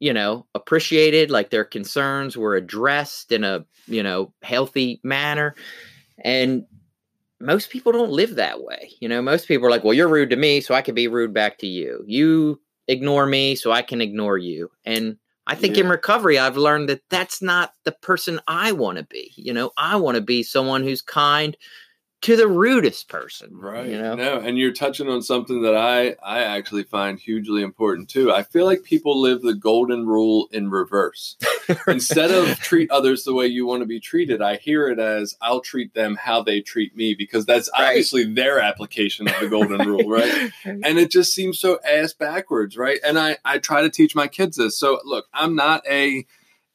[0.00, 5.54] you know, appreciated, like their concerns were addressed in a, you know, healthy manner.
[6.24, 6.64] And
[7.40, 8.92] most people don't live that way.
[9.00, 11.08] You know, most people are like, well, you're rude to me, so I can be
[11.08, 12.04] rude back to you.
[12.06, 14.70] You ignore me, so I can ignore you.
[14.84, 19.04] And I think in recovery, I've learned that that's not the person I want to
[19.04, 19.32] be.
[19.34, 21.56] You know, I want to be someone who's kind
[22.20, 23.50] to the rudest person.
[23.52, 23.86] Right.
[23.88, 28.08] You know, No, and you're touching on something that I I actually find hugely important
[28.08, 28.32] too.
[28.32, 31.36] I feel like people live the golden rule in reverse.
[31.86, 35.36] Instead of treat others the way you want to be treated, I hear it as
[35.40, 37.88] I'll treat them how they treat me because that's Right.
[37.88, 40.50] obviously their application of the golden rule, right?
[40.64, 44.26] and it just seems so ass backwards right and i i try to teach my
[44.26, 46.24] kids this so look i'm not a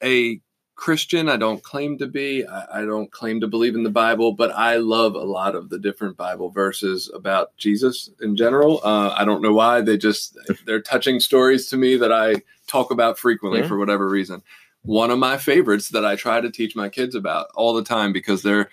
[0.02, 0.40] a
[0.76, 2.44] christian i don't claim to be.
[2.46, 5.70] I, I don't claim to believe in the bible but i love a lot of
[5.70, 8.80] the different bible verses about jesus in general.
[8.84, 9.80] Uh, i don't know why.
[9.82, 13.68] They just they're touching stories to me that i talk about frequently Yeah.
[13.68, 14.42] for whatever reason.
[14.82, 18.12] One of my favorites that i try to teach my kids about all the time
[18.12, 18.68] because they're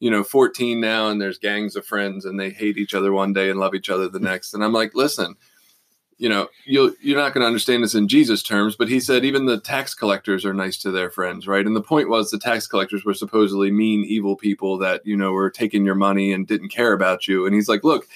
[0.00, 3.32] you know 14 now and there's gangs of friends and they hate each other one
[3.32, 4.54] day and love each other the next.
[4.54, 5.34] And i'm like listen
[6.18, 9.24] you know you'll you're not going to understand this in jesus terms but he said
[9.24, 11.64] even the tax collectors are nice to their friends right?
[11.66, 15.32] And the point was the tax collectors were supposedly mean evil people that you know
[15.32, 17.46] were taking your money and didn't care about you.
[17.46, 18.06] And he's like look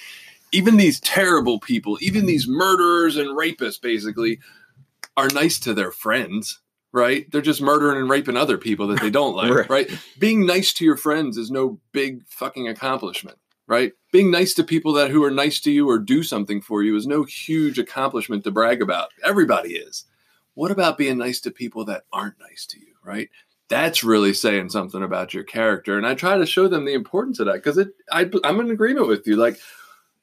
[0.50, 4.38] even these terrible people even these murderers and rapists basically
[5.16, 6.58] are nice to their friends
[6.94, 7.30] right?
[7.30, 9.70] They're just murdering and raping other people that they don't like Right.
[9.70, 9.90] right?
[10.18, 13.38] Being nice to your friends is no big fucking accomplishment
[13.72, 13.92] right?
[14.12, 16.94] Being nice to people that who are nice to you or do something for you
[16.96, 19.08] is no huge accomplishment to brag about.
[19.24, 20.04] Everybody is.
[20.54, 23.28] What about being nice to people that aren't nice to you right?
[23.68, 27.40] That's really saying something about your character and i try to show them the importance
[27.40, 29.58] of that because it I, i'm in agreement with you like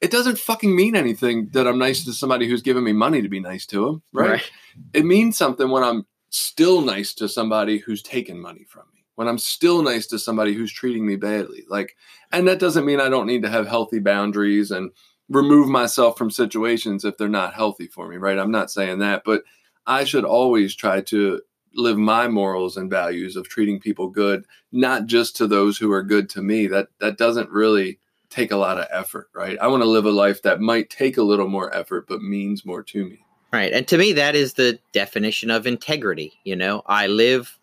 [0.00, 3.28] it doesn't fucking mean anything that i'm nice to somebody who's giving me money to
[3.28, 4.50] be nice to them right.
[4.92, 8.99] It means something when I'm still nice to somebody who's taken money from me.
[9.20, 11.64] When I'm still nice to somebody who's treating me badly.
[11.68, 11.94] Like
[12.32, 14.92] and that doesn't mean I don't need to have healthy boundaries and
[15.28, 18.38] remove myself from situations if they're not healthy for me, right?
[18.38, 19.42] I'm not saying that, but
[19.86, 21.42] I should always try to
[21.74, 26.02] live my morals and values of treating people good, not just to those who are
[26.02, 26.66] good to me.
[26.66, 27.98] That that doesn't really
[28.30, 29.58] take a lot of effort, right?
[29.60, 32.64] I want to live a life that might take a little more effort but means
[32.64, 33.18] more to me.
[33.52, 33.72] Right.
[33.74, 36.38] And to me, that is the definition of integrity.
[36.44, 37.58] You know, I live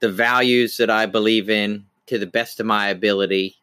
[0.00, 3.56] the values that I believe in to the best of my ability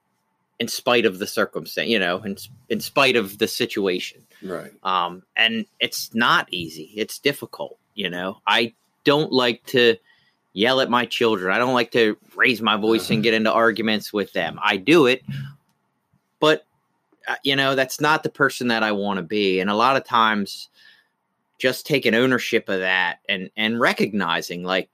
[0.60, 2.38] in spite of the circumstance, you know, in,
[2.70, 4.22] in spite of the situation.
[4.42, 4.72] Right.
[4.84, 6.94] Um, and it's not easy.
[6.96, 8.42] It's difficult, you know.
[8.48, 9.98] I don't like to
[10.54, 11.54] yell at my children.
[11.54, 14.60] I don't like to raise my voice and get into arguments with them.
[14.64, 15.24] I do it,
[16.40, 16.66] but
[17.28, 19.60] uh, you know, that's not the person that I want to be.
[19.60, 20.70] And a lot of times
[21.58, 24.90] just taking ownership of that and and recognizing like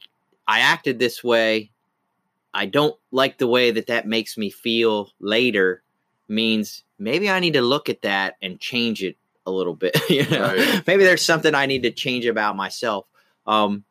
[0.51, 1.71] I acted this way.
[2.53, 5.81] I don't like the way that that makes me feel later
[6.27, 9.97] means maybe I need to look at that and change it a little bit.
[10.09, 10.83] you know, Right.
[10.85, 13.05] maybe there's something I need to change about myself.
[13.47, 13.85] Um,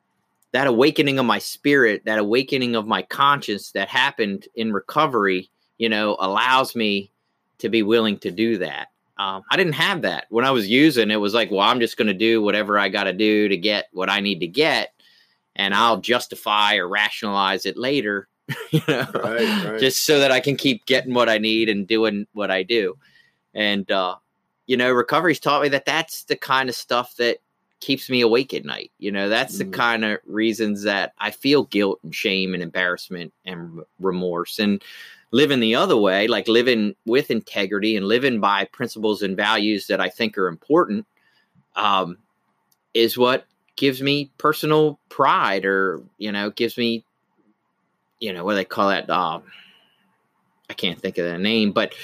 [0.53, 5.89] that awakening of my spirit, that awakening of my conscience that happened in recovery, you
[5.89, 7.11] know, allows me
[7.59, 8.89] to be willing to do that.
[9.17, 11.11] Um, I didn't have that when I was using.
[11.11, 13.57] It was like, well, I'm just going to do whatever I got to do to
[13.57, 14.93] get what I need to get,
[15.57, 18.29] and I'll justify or rationalize it later.
[18.71, 19.81] you know, Right, right.
[19.81, 22.97] just so that I can keep getting what I need and doing what I do.
[23.55, 24.17] And uh,
[24.67, 27.39] you know, recovery's taught me that that's the kind of stuff that
[27.81, 28.93] keeps me awake at night.
[28.99, 29.73] You know, that's the Mhm.
[29.73, 34.83] kind of reasons that I feel guilt and shame and embarrassment and remorse and
[35.33, 40.01] living the other way, like living with integrity and living by principles and values that
[40.01, 41.07] I think are important,
[41.77, 42.19] um,
[42.95, 43.47] is what
[43.81, 47.03] gives me personal pride or, you know, gives me,
[48.19, 49.09] you know, what do they call that?
[49.09, 49.43] Um,
[50.69, 51.95] I can't think of the name, but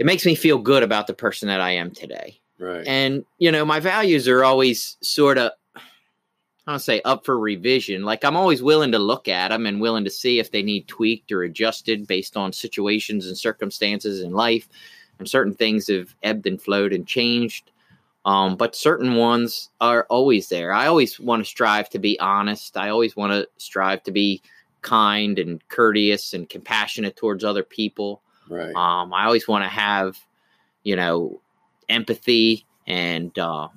[0.00, 2.40] it makes me feel good about the person that I am today.
[2.58, 2.84] right.
[2.88, 8.02] And, you know, my values are always sort of, I don't say up for revision.
[8.02, 10.88] Like I'm always willing to look at them and willing to see if they need
[10.88, 14.68] tweaked or adjusted based on situations and circumstances in life.
[15.20, 17.70] And certain things have ebbed and flowed and changed.
[18.24, 20.72] Um, but certain ones are always there.
[20.72, 22.76] I always want to strive to be honest.
[22.76, 24.40] I always want to strive to be
[24.80, 28.22] kind and courteous and compassionate towards other people.
[28.48, 28.74] right.
[28.74, 30.18] Um, I always want to have,
[30.84, 31.40] you know,
[31.88, 33.68] empathy and, uh,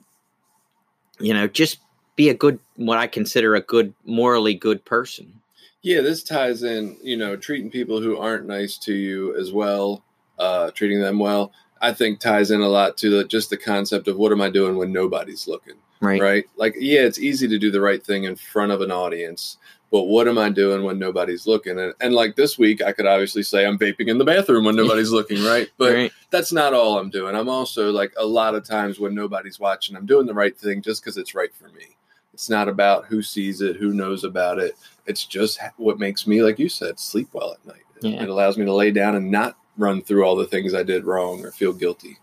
[1.20, 1.80] you know, just
[2.16, 5.42] be a good, what I consider a good, morally good person.
[5.82, 10.04] Yeah, this ties in, you know, treating people who aren't nice to you as well,
[10.38, 11.54] uh, treating them well.
[11.82, 14.50] I think ties in a lot to the, just the concept of what am I
[14.50, 16.22] doing when nobody's looking, Right.
[16.22, 16.46] right?
[16.56, 19.58] Like, yeah, it's easy to do the right thing in front of an audience,
[19.92, 21.80] but what am I doing when nobody's looking?
[21.80, 24.76] And, and like this week, I could obviously say I'm vaping in the bathroom when
[24.76, 25.70] nobody's looking, right?
[25.78, 26.12] But right.
[26.30, 27.36] that's not all I'm doing.
[27.36, 30.82] I'm also like a lot of times when nobody's watching, I'm doing the right thing
[30.82, 31.96] just because it's right for me.
[32.34, 34.74] It's not about who sees it, who knows about it.
[35.08, 37.82] It's just what makes me, like you said, sleep well at night.
[38.02, 38.22] Yeah.
[38.22, 41.06] It allows me to lay down and not run through all the things I did
[41.06, 42.18] wrong or feel guilty.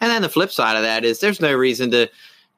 [0.00, 2.08] And then the flip side of that is there's no reason to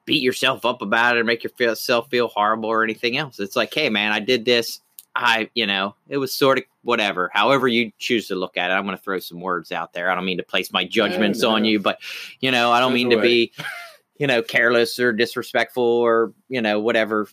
[0.05, 3.39] beat yourself up about it or make yourself feel horrible or anything else.
[3.39, 4.81] It's like, hey, man, I did this.
[5.15, 7.29] I, you know, it was sort of whatever.
[7.33, 10.09] However you choose to look at it, I'm going to throw some words out there.
[10.09, 11.99] I don't mean to place my judgments on you, but
[12.39, 13.51] you know, I don't mean to be,
[14.17, 17.27] you know, careless or disrespectful or you know whatever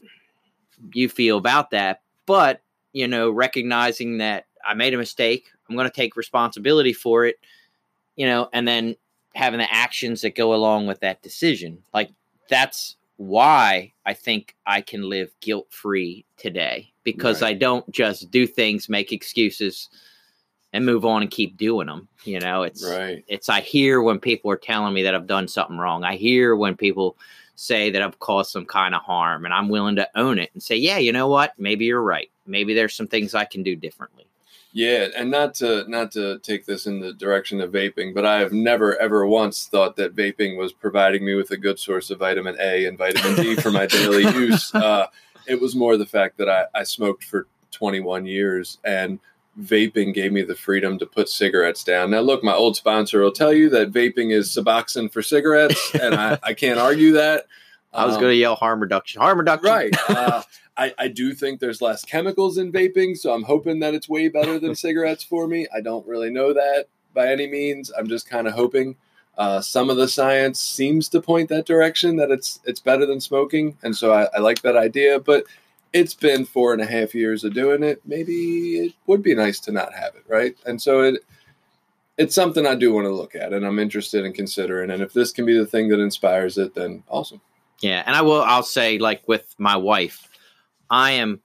[0.92, 2.02] you feel about that.
[2.26, 7.26] But you know, recognizing that I made a mistake, I'm going to take responsibility for
[7.26, 7.38] it.
[8.16, 8.96] You know, and then
[9.34, 11.82] having the actions that go along with that decision.
[11.94, 12.10] Like
[12.48, 17.50] that's why I think I can live guilt free today because Right.
[17.50, 19.88] I don't just do things, make excuses,
[20.72, 22.08] and move on and keep doing them.
[22.24, 23.24] You know, it's Right.
[23.28, 26.04] it's I hear when people are telling me that I've done something wrong.
[26.04, 27.16] I hear when people
[27.56, 30.62] say that I've caused some kind of harm, and I'm willing to own it and
[30.62, 31.58] say, yeah, you know what?
[31.58, 32.30] Maybe you're right.
[32.46, 34.27] Maybe there's some things I can do differently.
[34.78, 38.38] Yeah, and not to not to take this in the direction of vaping, but I
[38.38, 42.20] have never ever once thought that vaping was providing me with a good source of
[42.20, 44.72] vitamin A and vitamin D for my daily use.
[44.72, 45.08] Uh,
[45.48, 49.18] it was more the fact that I, I smoked for 21 years and
[49.60, 52.12] vaping gave me the freedom to put cigarettes down.
[52.12, 56.14] Now, look, my old sponsor will tell you that vaping is Suboxone for cigarettes, and
[56.14, 57.46] I, I can't argue that.
[57.98, 59.70] I was Um, going to yell harm reduction, harm reduction.
[59.70, 59.94] Right.
[60.08, 60.42] Uh,
[60.76, 64.28] I, I do think there's less chemicals in vaping, so I'm hoping that it's way
[64.28, 65.66] better than cigarettes for me.
[65.74, 67.90] I don't really know that by any means.
[67.98, 68.96] I'm just kind of hoping.
[69.36, 73.20] Uh, some of the science seems to point that direction that it's it's better than
[73.20, 75.20] smoking, and so I, I like that idea.
[75.20, 75.44] But
[75.92, 78.00] it's been four and a half years of doing it.
[78.04, 80.56] Maybe it would be nice to not have it, right?
[80.66, 81.24] And so it
[82.16, 84.90] it's something I do want to look at, and I'm interested in considering.
[84.90, 87.40] And if this can be the thing that inspires it, then awesome.
[87.80, 88.42] Yeah, and I will.
[88.42, 90.28] I'll say, like with my wife,
[90.90, 91.40] I am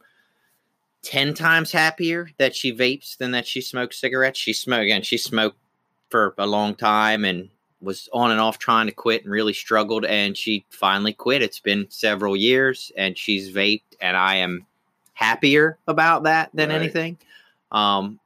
[1.04, 4.40] ten times happier that she vapes than that she smokes cigarettes.
[4.40, 5.02] She smoked again.
[5.04, 5.58] She smoked
[6.10, 7.50] for a long time and
[7.82, 10.06] was on and off trying to quit and really struggled.
[10.06, 11.42] And she finally quit.
[11.42, 14.66] It's been several years, and she's vaped, and I am
[15.14, 16.76] happier about that than Right.
[16.76, 17.18] anything.
[17.72, 18.20] Um,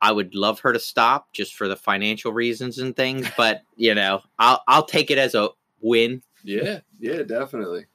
[0.00, 3.94] I would love her to stop just for the financial reasons and things, but you
[3.96, 5.48] know, I'll I'll take it as a
[5.80, 6.22] win.
[6.44, 7.86] Yeah, yeah, definitely.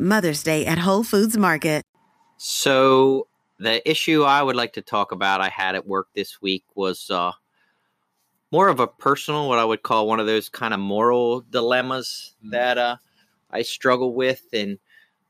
[0.00, 1.84] Mother's Day at Whole Foods Market.
[2.36, 6.64] So, the issue I would like to talk about I had at work this week
[6.74, 7.32] was uh,
[8.50, 12.34] more of a personal, what I would call one of those kind of moral dilemmas
[12.44, 12.50] Mhm.
[12.50, 12.96] that uh,
[13.50, 14.42] I struggle with.
[14.52, 14.78] And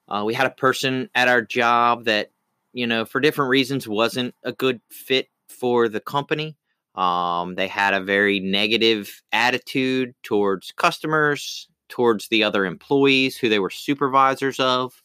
[0.08, 2.30] uh, we had a person at our job that,
[2.72, 6.56] you know, for different reasons wasn't a good fit for the company.
[6.94, 13.60] Um, they had a very negative attitude towards customers, towards the other employees who they
[13.60, 15.00] were supervisors of.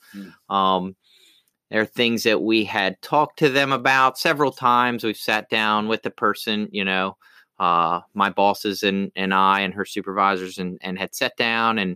[0.49, 0.95] Um,
[1.69, 5.03] there are things that we had talked to them about several times.
[5.03, 7.15] We've sat down with the person, you know,
[7.59, 11.95] uh, my bosses and, and I and her supervisors and, and had sat down and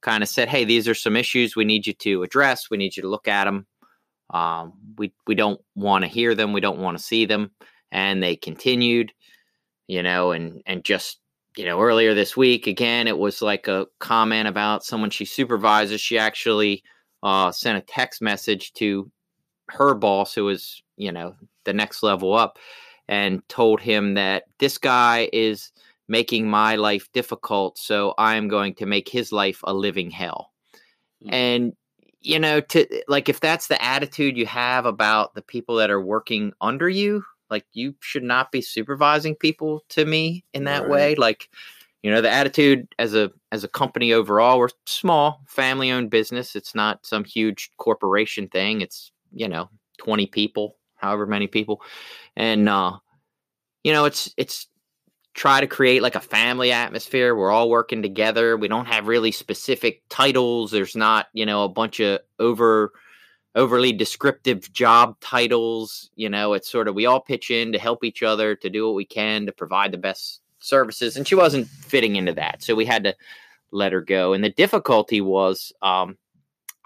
[0.00, 2.70] kind of said, Hey, these are some issues we need you to address.
[2.70, 3.66] We need you to look at them.
[4.30, 6.54] Um, we, we don't want to hear them.
[6.54, 7.50] We don't want to see them.
[7.92, 9.12] And they continued,
[9.86, 11.18] you know, and, and just,
[11.56, 16.00] you know, earlier this week, again, it was like a comment about someone she supervises.
[16.00, 16.82] She actually,
[17.22, 19.10] uh, sent a text message to
[19.68, 22.58] her boss, who was, you know, the next level up,
[23.08, 25.72] and told him that this guy is
[26.06, 30.52] making my life difficult, so I'm going to make his life a living hell.
[31.24, 31.32] Mm.
[31.32, 31.72] And,
[32.20, 36.02] you know, to like, if that's the attitude you have about the people that are
[36.02, 40.90] working under you, like, you should not be supervising people to me in that Right.
[40.90, 41.14] way.
[41.14, 41.48] Like,
[42.04, 46.54] you know the attitude as a as a company overall we're small family owned business
[46.54, 51.80] it's not some huge corporation thing it's you know 20 people however many people
[52.36, 52.92] and uh
[53.84, 54.68] you know it's it's
[55.32, 59.32] try to create like a family atmosphere we're all working together we don't have really
[59.32, 62.92] specific titles there's not you know a bunch of over
[63.54, 68.04] overly descriptive job titles you know it's sort of we all pitch in to help
[68.04, 71.66] each other to do what we can to provide the best services and she wasn't
[71.68, 73.14] fitting into that so we had to
[73.70, 76.16] let her go and the difficulty was um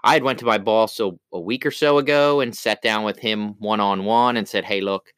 [0.03, 3.03] i had went to my boss a, a week or so ago and sat down
[3.03, 5.13] with him one-on-one and said hey look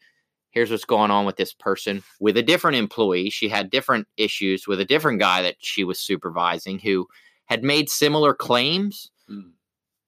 [0.52, 4.68] here's what's going on with this person with a different employee she had different issues
[4.68, 7.08] with a different guy that she was supervising who
[7.46, 9.52] had made similar claims Mm.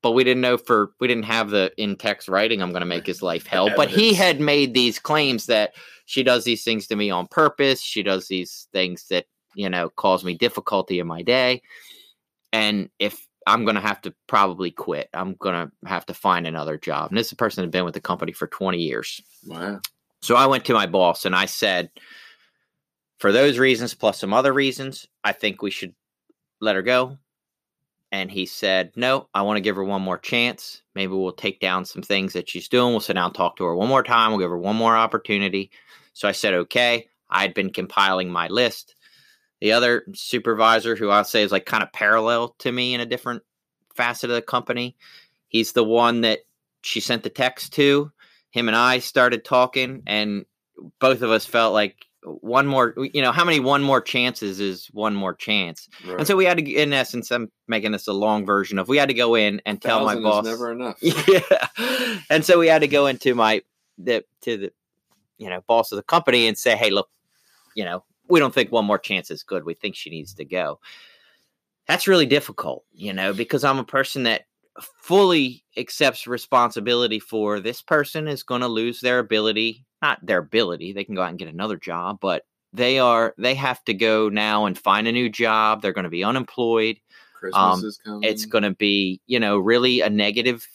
[0.03, 2.85] But we didn't know for we didn't have the in text writing i'm going to
[2.85, 5.73] make his life hell but he had made these claims that
[6.05, 9.89] she does these things to me on purpose she does these things that you know
[9.89, 11.61] cause me difficulty in my day
[12.51, 16.45] and if i'm going to have to probably quit i'm going to have to find
[16.45, 19.21] another job and this is a person had been with the company for 20 years
[19.47, 19.79] Wow.
[20.21, 21.89] so I went to my boss and I said,
[23.19, 25.93] for those reasons plus some other reasons, I think we should
[26.61, 27.17] let her go.
[28.13, 30.83] And he said, no, I want to give her one more chance.
[30.93, 32.91] Maybe we'll take down some things that she's doing.
[32.91, 34.29] We'll sit down and talk to her one more time.
[34.29, 35.71] We'll give her one more opportunity.
[36.13, 37.09] So I said, okay.
[37.29, 38.95] I'd been compiling my list.
[39.59, 43.05] The other supervisor, who I'll say is like kind of parallel to me in a
[43.07, 43.41] different
[43.95, 44.95] facet of the company,
[45.47, 46.39] he's the one that
[46.83, 48.11] she sent the text to
[48.51, 50.45] him and I started talking, and
[50.99, 52.93] both of us felt like one more.
[52.97, 55.87] You know, how many one more chances is one more chance?
[56.05, 56.19] Right.
[56.19, 58.97] And so we had to, in essence, I'm making this a long version of we
[58.97, 60.45] had to go in and tell my boss.
[60.45, 60.97] never enough.
[61.01, 61.67] yeah,
[62.29, 63.61] and so we had to go into my
[63.97, 64.71] the to the
[65.37, 67.09] you know boss of the company and say, hey, look,
[67.75, 69.65] you know, we don't think one more chance is good.
[69.65, 70.79] We think she needs to go.
[71.87, 74.43] That's really difficult, you know, because I'm a person that
[74.81, 80.93] fully accepts responsibility for this person is going to lose their ability not their ability.
[80.93, 82.43] They can go out and get another job, but
[82.73, 85.81] they are they have to go now and find a new job.
[85.81, 86.97] They're going to be unemployed.
[87.33, 88.23] Christmas Um, is coming.
[88.23, 90.67] It's going to be, you know, really a negative,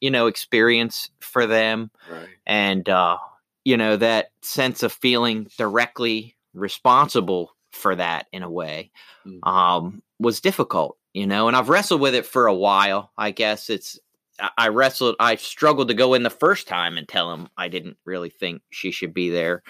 [0.00, 2.28] you know, experience for them right.
[2.46, 3.18] and uh
[3.64, 8.90] you know that sense of feeling directly responsible for that in a way
[9.26, 9.46] Mm.
[9.46, 13.68] um was difficult you know and i've wrestled with it for a while i guess
[13.68, 13.98] it's
[14.58, 17.96] I- wrestled i struggled to go in the first time and tell him i didn't
[18.04, 19.62] really think she should be there.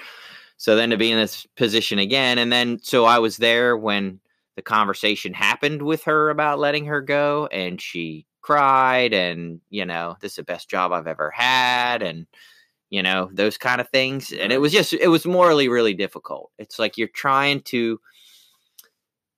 [0.56, 4.20] So then to be in this position again and then so i was there when
[4.56, 10.16] the conversation happened with her about letting her go and she cried and you know
[10.20, 12.26] this is the best job i've ever had and
[12.90, 14.32] you know those kind of things.
[14.32, 16.50] And it was just it was morally really difficult.
[16.58, 17.98] It's like you're trying to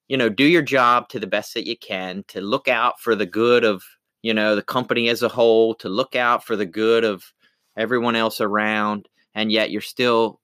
[0.08, 3.14] you know do your job to the best that you can to look out for
[3.14, 3.82] the good of
[4.22, 7.24] you know the company as a whole to look out for the good of
[7.76, 10.40] everyone else around and yet you're still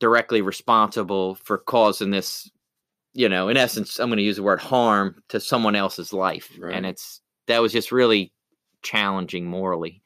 [0.00, 2.50] directly responsible for causing this
[3.12, 6.50] you know in essence i'm going to use the word harm to someone else's life
[6.58, 6.74] Right.
[6.74, 8.32] and it's that was just really
[8.82, 10.02] challenging morally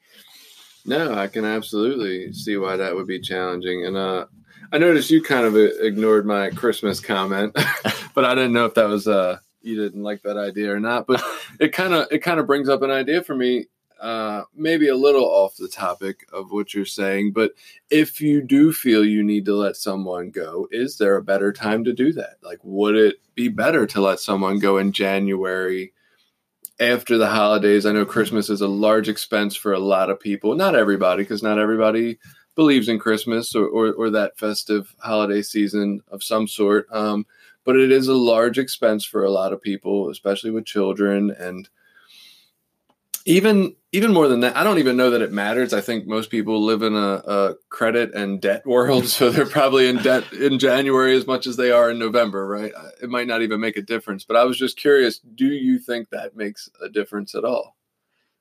[0.85, 3.85] No, I can absolutely see why that would be challenging.
[3.85, 4.25] And uh,
[4.71, 7.53] I noticed you kind of uh, ignored my Christmas comment,
[8.15, 11.07] but I didn't know if that was uh, you didn't like that idea or not.
[11.07, 11.23] But
[11.59, 13.67] it kind of it kind of brings up an idea for me,
[13.99, 17.33] uh, maybe a little off the topic of what you're saying.
[17.33, 17.53] But
[17.89, 21.83] if you do feel you need to let someone go, is there a better time
[21.83, 22.37] to do that?
[22.41, 25.93] Like, would it be better to let someone go in January?
[26.79, 27.85] after the holidays.
[27.85, 30.55] I know Christmas is a large expense for a lot of people.
[30.55, 32.17] Not everybody, because not everybody
[32.55, 36.87] believes in Christmas or, or, or that festive holiday season of some sort.
[36.91, 37.25] Um,
[37.69, 41.29] but it is a large expense for a lot of people, especially with children.
[41.29, 41.69] And
[43.25, 45.71] even even more than that, I don't even know that it matters.
[45.71, 49.87] I think most people live in a, a credit and debt world, so they're probably
[49.87, 52.71] in debt in January as much as they are in November, right?
[53.03, 54.23] It might not even make a difference.
[54.23, 57.75] But I was just curious: Do you think that makes a difference at all?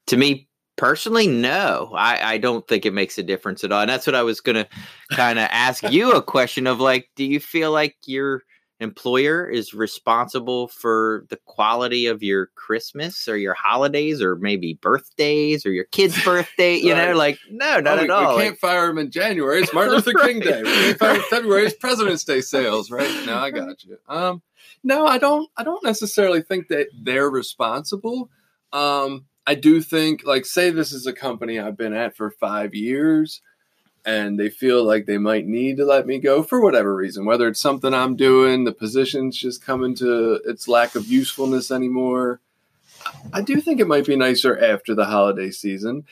[0.08, 3.90] to me personally no I, I don't think it makes a difference at all and
[3.90, 4.66] that's what i was to
[5.10, 8.42] kind of ask you a question of like do you feel like your
[8.80, 15.66] employer is responsible for the quality of your christmas or your holidays or maybe birthdays
[15.66, 18.58] or your kid's birthday you know like no not Oh, we, at all We can't
[18.58, 19.62] fire him in January.
[19.62, 20.62] It's Martin Luther King Day.
[20.62, 21.66] We can't fire him in February.
[21.66, 23.26] It's President's Day sales, right?
[23.26, 23.98] now, I got you.
[24.08, 24.42] Um,
[24.84, 25.50] no, I don't.
[25.56, 28.30] I don't necessarily think that they're responsible.
[28.72, 32.74] Um, I do think, like, say this is a company I've been at for five
[32.74, 33.40] years,
[34.04, 37.48] and they feel like they might need to let me go for whatever reason, whether
[37.48, 42.40] it's something I'm doing, the position's just coming to its lack of usefulness anymore.
[43.32, 46.04] I do think it might be nicer after the holiday season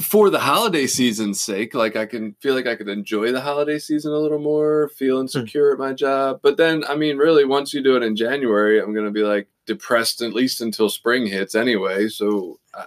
[0.00, 3.78] for the holiday season's sake, like I can feel like I could enjoy the holiday
[3.78, 5.40] season a little more, feeling hmm.
[5.40, 6.40] secure at my job.
[6.42, 9.22] But then, I mean, really, once you do it in January, I'm going to be
[9.22, 12.08] like depressed at least until spring hits anyway.
[12.08, 12.86] So, I,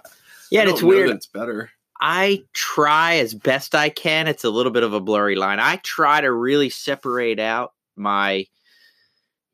[0.50, 1.70] yeah I don't it's weird It's better.
[2.06, 4.28] I try as best I can.
[4.28, 5.58] It's a little bit of a blurry line.
[5.58, 8.46] I try to really separate out my,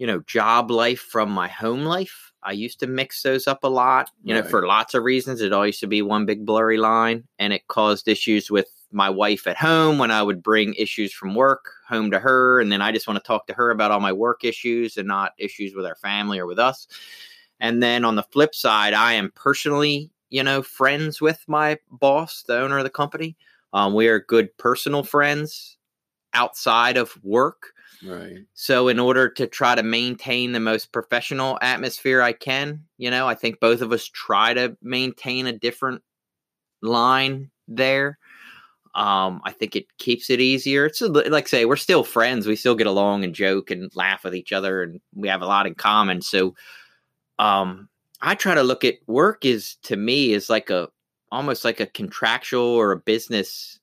[0.01, 2.33] you know, job life from my home life.
[2.43, 5.41] I used to mix those up a lot, you know, for lots of reasons.
[5.41, 9.09] It all used to be one big blurry line, and it caused issues with my
[9.09, 12.61] wife at home when I would bring issues from work home to her.
[12.61, 15.07] And then I just want to talk to her about all my work issues and
[15.07, 16.89] not issues with our family or with us.
[17.61, 22.45] And then on the flip side, I am personally, you know, friends with my boss,
[22.47, 23.37] the owner of the company.
[23.73, 25.77] Um, we are good personal friends
[26.33, 27.73] outside of work.
[28.05, 28.39] Right.
[28.55, 33.29] So, in order to try to maintain the most professional atmosphere I can, you know,
[33.29, 36.03] I think both of us try to maintain a different
[36.81, 38.19] line there.
[38.95, 40.87] Um, I think it keeps it easier.
[40.87, 42.47] It's a like say, we're still friends.
[42.47, 45.47] We still get along and joke and laugh with each other, and we have a
[45.47, 46.23] lot in common.
[46.23, 46.55] So,
[47.39, 47.90] um,
[48.23, 50.89] I try to look at work is to me is like a
[51.33, 53.79] almost like a contractual or a business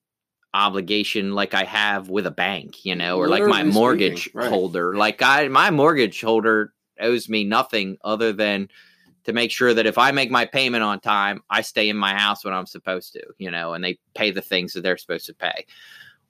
[0.54, 4.40] obligation like I have with a bank, you know, or like my Literally mortgage speaking,
[4.40, 4.50] right.
[4.50, 4.96] holder.
[4.96, 8.70] Like I my mortgage holder owes me nothing other than
[9.26, 12.18] to make sure that if I make my payment on time, I stay in my
[12.18, 15.28] house when I'm supposed to, you know, and they pay the things that they're supposed
[15.28, 15.66] to pay.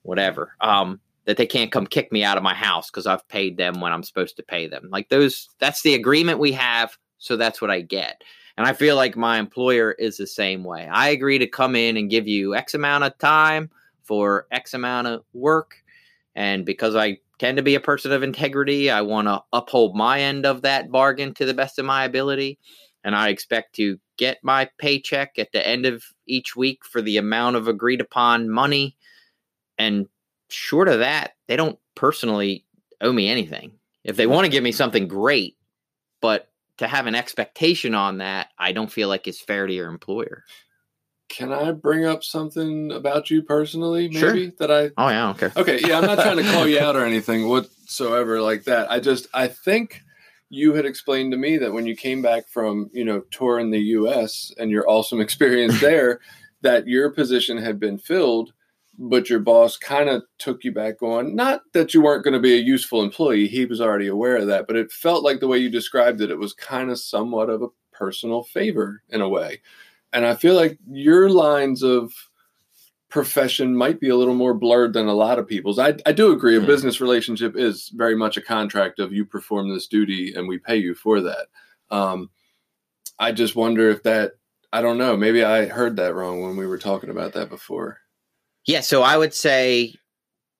[0.02, 0.54] Whatever.
[0.60, 3.82] Um that they can't come kick me out of my house because I've paid them
[3.82, 4.88] when I'm supposed to pay them.
[4.90, 8.22] Like those that's the agreement we have, so that's what I get.
[8.56, 10.88] And I feel like my employer is the same way.
[10.90, 13.70] I agree to come in and give you X amount of time
[14.02, 15.76] for X amount of work.
[16.34, 20.20] And because I tend to be a person of integrity, I want to uphold my
[20.20, 22.58] end of that bargain to the best of my ability.
[23.04, 27.16] And I expect to get my paycheck at the end of each week for the
[27.16, 28.96] amount of agreed upon money.
[29.78, 30.08] And
[30.48, 32.64] short of that, they don't personally
[33.00, 33.72] owe me anything.
[34.02, 35.56] If they want to give me something great,
[36.20, 39.88] but to have an expectation on that, I don't feel like is fair to your
[39.88, 40.44] employer.
[41.28, 44.52] Can I bring up something about you personally, maybe Sure.
[44.58, 45.50] that I Oh yeah, okay.
[45.56, 48.90] Okay, yeah, I'm not trying to call you out or anything whatsoever like that.
[48.90, 50.02] I just I think
[50.50, 53.80] you had explained to me that when you came back from, you know, touring the
[53.80, 56.20] US and your awesome experience there,
[56.62, 58.52] that your position had been filled,
[58.98, 61.36] but your boss kind of took you back on.
[61.36, 64.48] Not that you weren't going to be a useful employee, he was already aware of
[64.48, 67.48] that, but it felt like the way you described it, it was kind of somewhat
[67.48, 69.60] of a personal favor in a way.
[70.12, 72.12] And I feel like your lines of
[73.08, 75.78] profession might be a little more blurred than a lot of people's.
[75.78, 76.66] I, I do agree a Hmm.
[76.66, 80.76] business relationship is very much a contract of you perform this duty and we pay
[80.76, 81.46] you for that.
[81.90, 82.30] Um,
[83.18, 84.32] I just wonder if that,
[84.72, 87.98] I don't know, maybe I heard that wrong when we were talking about that before.
[88.68, 89.94] Yeah, so I would say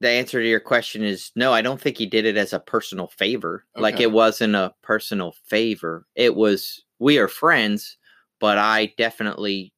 [0.01, 2.59] the answer to your question is no, I don't think he did it as a
[2.59, 3.67] personal favor.
[3.77, 6.07] Like it wasn't a personal favor.
[6.15, 7.99] It was we are friends,
[8.41, 9.75] but I definitely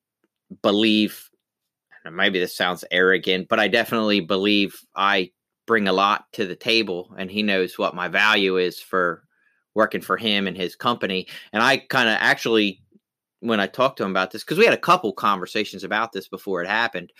[0.63, 1.29] believe
[2.05, 5.33] and maybe this sounds arrogant, but I definitely believe I
[5.67, 9.25] bring a lot to the table and he knows what my value is for
[9.75, 11.27] working for him and his company.
[11.53, 12.81] And I kind of actually
[13.41, 16.29] when I talked to him about this, because we had a couple conversations about this
[16.29, 17.11] before it happened.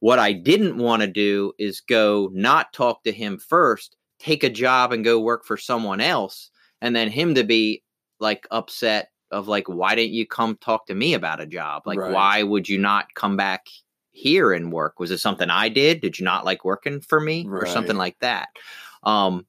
[0.00, 4.50] What I didn't want to do is go not talk to him first, take a
[4.50, 7.82] job and go work for someone else, and then him to be
[8.20, 11.82] like upset of like, why didn't you come talk to me about a job?
[11.86, 12.12] Like, Right.
[12.12, 13.66] why would you not come back
[14.10, 14.98] here and work?
[14.98, 16.00] Was it something I did?
[16.00, 18.48] Did you not like working for me or something like that?
[19.02, 19.46] Um,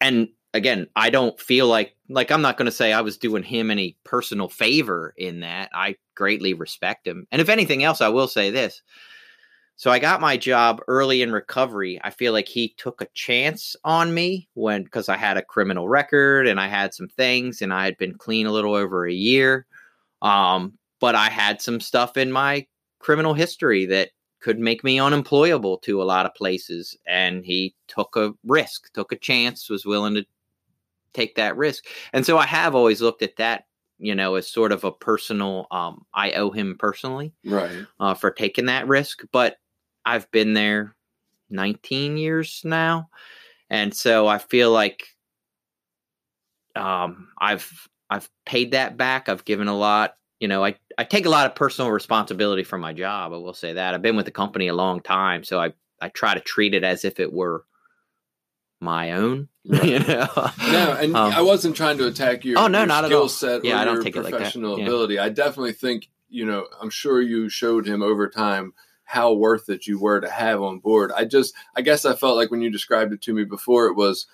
[0.00, 3.42] and again, I don't feel like like I'm not going to say I was doing
[3.42, 5.70] him any personal favor in that.
[5.72, 8.82] I greatly respect him, and if anything else, I will say this.
[9.80, 11.98] So I got my job early in recovery.
[12.04, 15.88] I feel like he took a chance on me when because I had a criminal
[15.88, 19.12] record and I had some things and I had been clean a little over a
[19.14, 19.64] year.
[20.20, 22.66] Um, but I had some stuff in my
[22.98, 24.10] criminal history that
[24.42, 29.12] could make me unemployable to a lot of places and he took a risk, took
[29.12, 30.26] a chance, was willing to
[31.14, 31.86] take that risk.
[32.12, 33.64] And so I have always looked at that,
[33.96, 37.86] you know, as sort of a personal um I owe him personally Right.
[37.98, 39.22] uh, for taking that risk.
[39.32, 39.56] But
[40.04, 40.94] I've been there
[41.50, 43.10] 19 years now,
[43.68, 45.06] and so I feel like
[46.76, 49.28] um, I've I've paid that back.
[49.28, 50.16] I've given a lot.
[50.38, 53.32] You know, I I take a lot of personal responsibility for my job.
[53.32, 56.08] I will say that I've been with the company a long time, so I I
[56.08, 57.64] try to treat it as if it were
[58.80, 59.48] my own.
[59.64, 60.26] You know,
[60.72, 63.28] No, and Um, I wasn't trying to attack your, Oh, no, your not at all.
[63.28, 64.38] set Yeah, or I don't your take it like that.
[64.38, 64.84] professional Yeah.
[64.84, 65.18] ability.
[65.18, 68.72] I definitely think, you know, I'm sure you showed him over time
[69.10, 71.10] how worth it you were to have on board.
[71.16, 73.96] I just, I guess I felt like when you described it to me before, it
[73.96, 74.26] was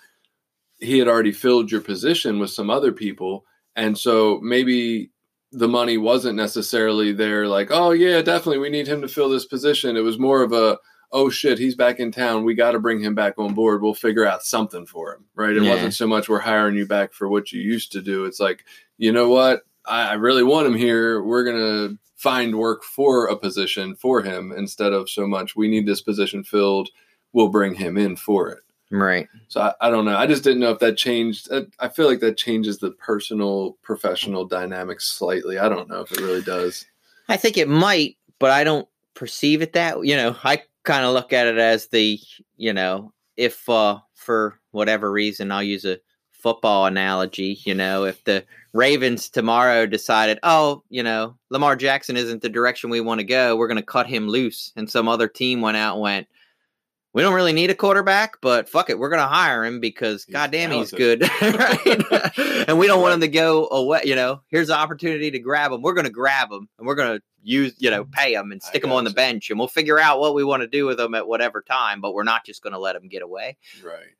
[0.77, 3.43] he had already filled your position with some other people.
[3.75, 5.09] And so maybe
[5.51, 9.45] the money wasn't necessarily there, like, oh, yeah, definitely, we need him to fill this
[9.45, 9.97] position.
[9.97, 10.77] It was more of a,
[11.11, 12.43] oh shit, he's back in town.
[12.43, 13.81] We got to bring him back on board.
[13.81, 15.55] We'll figure out something for him, right?
[15.55, 15.71] It Yeah.
[15.71, 18.25] wasn't so much we're hiring you back for what you used to do.
[18.25, 18.63] It's like,
[18.99, 19.63] you know what?
[19.87, 21.23] I, I really want him here.
[21.23, 25.85] We're gonna find work for a position for him instead of so much we need
[25.85, 26.89] this position filled.
[27.31, 28.59] We'll bring him in for it.
[28.89, 29.27] right.
[29.47, 30.17] So I, I don't know.
[30.17, 31.47] I just didn't know if that changed.
[31.53, 35.59] I, I feel like that changes the personal professional dynamics slightly.
[35.59, 36.85] I don't know if it really does.
[37.29, 40.03] I think it might, but I don't perceive it that.
[40.05, 42.19] You know, I kind of look at it as the,
[42.55, 45.99] you know, if uh for whatever reason, I'll use a
[46.37, 47.59] football analogy.
[47.63, 52.89] You know, if the Ravens tomorrow decided, oh, you know, Lamar Jackson isn't the direction
[52.89, 55.77] we want to go, we're going to cut him loose, and some other team went
[55.77, 56.27] out and went.
[57.13, 60.25] We don't really need a quarterback, but fuck it, we're going to hire him because
[60.25, 61.23] He's goddamn, he's good,
[62.67, 64.01] and we don't want him to go away.
[64.03, 65.81] You know, here's the opportunity to grab him.
[65.81, 68.61] We're going to grab him, and we're going to use, you know, pay him and
[68.61, 70.99] stick him on the bench, and we'll figure out what we want to do with
[70.99, 72.01] him at whatever time.
[72.01, 73.57] But we're not just going to let him get away.
[73.83, 74.13] Right.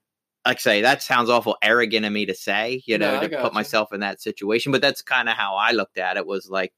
[0.47, 3.41] Like I say, that sounds awful arrogant of me to say, you know, I to
[3.41, 4.71] put myself in that situation.
[4.71, 6.25] But that's kind of how I looked at it.
[6.25, 6.73] Was like,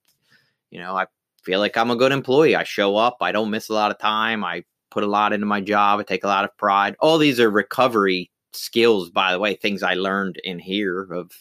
[0.72, 1.06] you know, I
[1.44, 2.56] feel like I'm a good employee.
[2.56, 3.18] I show up.
[3.22, 4.44] I don't miss a lot of time.
[4.44, 6.00] I put a lot into my job.
[6.00, 6.96] I take a lot of pride.
[7.00, 11.32] All these are recovery skills, by the way, things I learned in here of,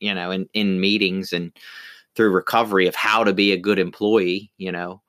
[0.00, 1.52] you know, in, in meetings and
[2.16, 5.02] through recovery of how to be a good employee, you know.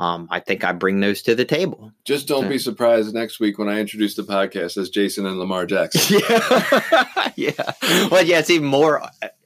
[0.00, 1.92] Um, I think I bring those to the table.
[2.04, 5.66] Just don't be surprised next week when I introduce the podcast as Jason and Lamar
[5.66, 6.20] Jackson.
[6.30, 7.32] yeah.
[7.36, 7.72] yeah.
[8.10, 9.02] Well, yeah, it's even more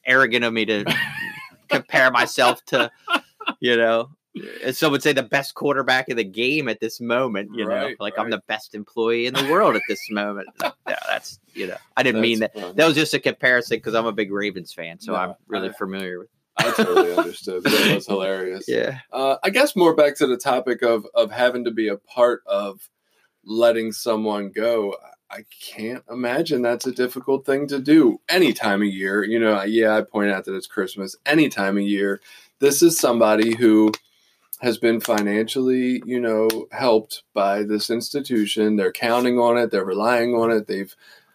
[0.06, 0.84] arrogant of me to
[1.70, 2.88] compare myself to,
[3.58, 4.10] you know,
[4.62, 7.50] as some would say, the best quarterback in the game at this moment.
[7.54, 10.48] You know, Right, like I'm the best employee in the world at this moment.
[10.62, 12.52] No, that's you know, I didn't mean that.
[12.54, 12.76] That's fun.
[12.76, 15.70] That was just a comparison because I'm a big Ravens fan, so No, I'm really
[15.70, 16.28] I- familiar with.
[16.56, 17.64] I totally understood.
[17.64, 18.64] That was hilarious.
[18.68, 21.96] Yeah, Uh, I guess more back to the topic of of having to be a
[21.96, 22.88] part of
[23.44, 24.96] letting someone go.
[25.30, 29.24] I can't imagine that's a difficult thing to do any time of year.
[29.24, 31.16] You know, yeah, I point out that it's Christmas.
[31.26, 32.20] Any time of year,
[32.60, 33.90] this is somebody who
[34.60, 38.76] has been financially, you know, helped by this institution.
[38.76, 39.70] They're counting on it.
[39.70, 40.68] They're relying on it.
[40.68, 40.94] They've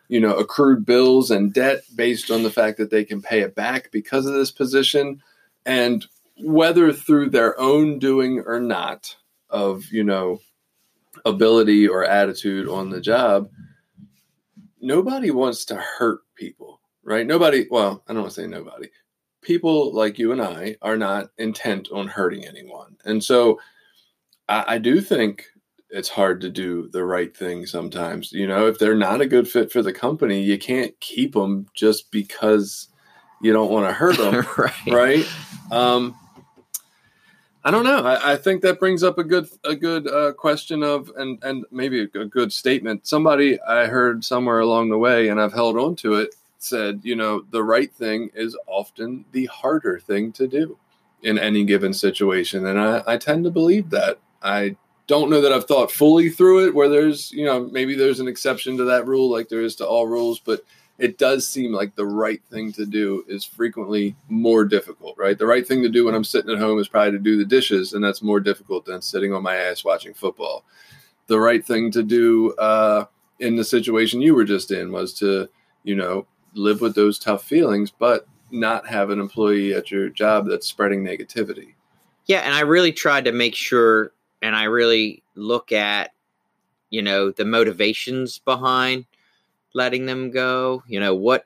[0.10, 3.56] you know, accrued bills and debt based on the fact that they can pay it
[3.56, 5.22] back because of this position.
[5.66, 6.06] And
[6.44, 9.16] whether through their own doing or not
[9.50, 10.42] of, you know,
[11.26, 13.50] ability or attitude on the job,
[14.82, 17.28] nobody wants to hurt people, right?
[17.28, 18.90] Nobody, well, I don't want to say nobody.
[19.42, 22.98] People like you and I are not intent on hurting anyone.
[23.06, 23.60] And so
[24.48, 25.46] I, I do think
[25.90, 28.32] it's hard to do the right thing sometimes.
[28.32, 31.66] You know, if they're not a good fit for the company, you can't keep them
[31.74, 32.90] just because
[33.42, 34.74] you don't want to hurt them, right.
[34.88, 35.28] right?
[35.72, 36.16] Um,
[37.64, 38.06] I don't know.
[38.06, 41.66] I, I think that brings up a good a good uh, question of and and
[41.72, 43.06] maybe a, a good statement.
[43.06, 47.16] Somebody I heard somewhere along the way, and I've held on to it, said, you
[47.16, 50.78] know, the right thing is often the harder thing to do
[51.22, 54.20] in any given situation, and I, I tend to believe that.
[54.42, 54.78] I
[55.10, 58.28] don't know that I've thought fully through it, where there's you know maybe there's an
[58.28, 60.64] exception to that rule, like there is to all rules, but
[61.00, 65.38] it does seem like the right thing to do is frequently more difficult, right?
[65.38, 67.46] The right thing to do when I'm sitting at home is probably to do the
[67.46, 70.64] dishes, and that's more difficult than sitting on my ass watching football.
[71.28, 73.06] The right thing to do uh,
[73.40, 75.50] in the situation you were just in was to,
[75.84, 80.48] you know, live with those tough feelings, but not have an employee at your job
[80.48, 81.74] that's spreading negativity.
[82.26, 86.12] Yeah, and I really tried to make sure, and I really look at,
[86.90, 89.06] you know, the motivations behind
[89.74, 90.84] letting them go.
[90.88, 91.46] You know what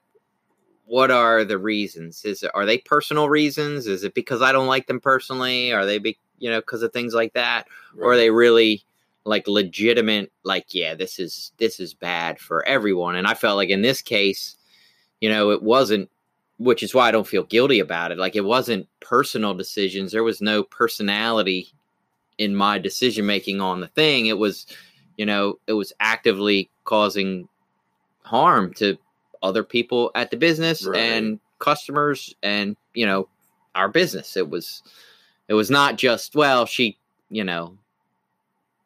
[0.85, 2.25] what are the reasons?
[2.25, 3.87] Is it, are they personal reasons?
[3.87, 5.71] Is it because I don't like them personally?
[5.71, 7.67] Are they be, you know because of things like that?
[7.97, 8.83] Or are they really
[9.25, 10.31] like legitimate?
[10.43, 13.15] Like, yeah, this is this is bad for everyone.
[13.15, 14.57] And I felt like in this case,
[15.21, 16.09] you know, it wasn't
[16.59, 18.17] which is why I don't feel guilty about it.
[18.17, 20.11] Like it wasn't personal decisions.
[20.11, 21.73] There was no personality
[22.37, 24.25] in my decision making on the thing.
[24.27, 24.65] It was,
[25.17, 27.47] you know, it was actively causing
[28.23, 28.97] harm to
[29.41, 30.97] other people at the business Right.
[30.99, 33.27] and customers and, you know,
[33.75, 34.37] our business.
[34.37, 34.81] It was
[35.47, 36.97] it was not just, well, she,
[37.29, 37.77] you know,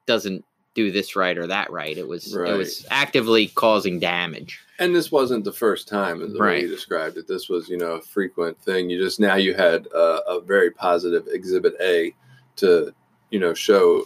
[0.08, 0.44] doesn't
[0.74, 1.98] do this right or that right.
[1.98, 2.52] It was Right.
[2.52, 4.60] it was actively causing damage.
[4.80, 7.28] And this wasn't the first time, in the way you described it.
[7.28, 8.90] This was, you know, a frequent thing.
[8.92, 12.14] You just now you had uh, a very positive Exhibit A
[12.58, 12.94] to,
[13.30, 14.04] you know, show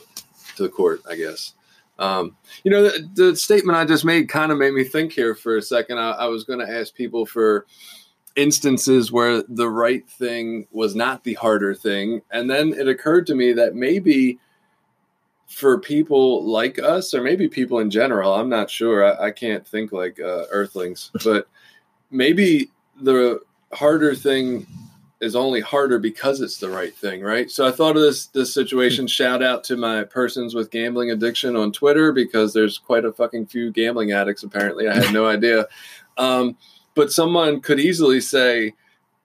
[0.55, 1.01] to the court.
[1.09, 1.53] I guess.
[1.99, 5.35] Um, you know, the, the statement I just made kind of made me think here
[5.35, 5.99] for a second.
[5.99, 7.67] I, I was going to ask people for
[8.35, 13.35] instances where the right thing was not the harder thing, and then it occurred to
[13.35, 14.39] me that maybe
[15.47, 19.05] for people like us, or maybe people in general, I'm not sure.
[19.05, 21.47] I, I can't think like uh, Earthlings, but
[22.09, 23.41] maybe the
[23.73, 24.65] harder thing
[25.21, 27.49] is only harder because it's the right thing, right?
[27.49, 29.05] So I thought of this this situation.
[29.05, 33.45] Shout out to my persons with gambling addiction on Twitter because there's quite a fucking
[33.45, 34.43] few gambling addicts.
[34.43, 35.67] Apparently, I had no idea.
[36.17, 36.57] Um,
[36.95, 38.73] but someone could easily say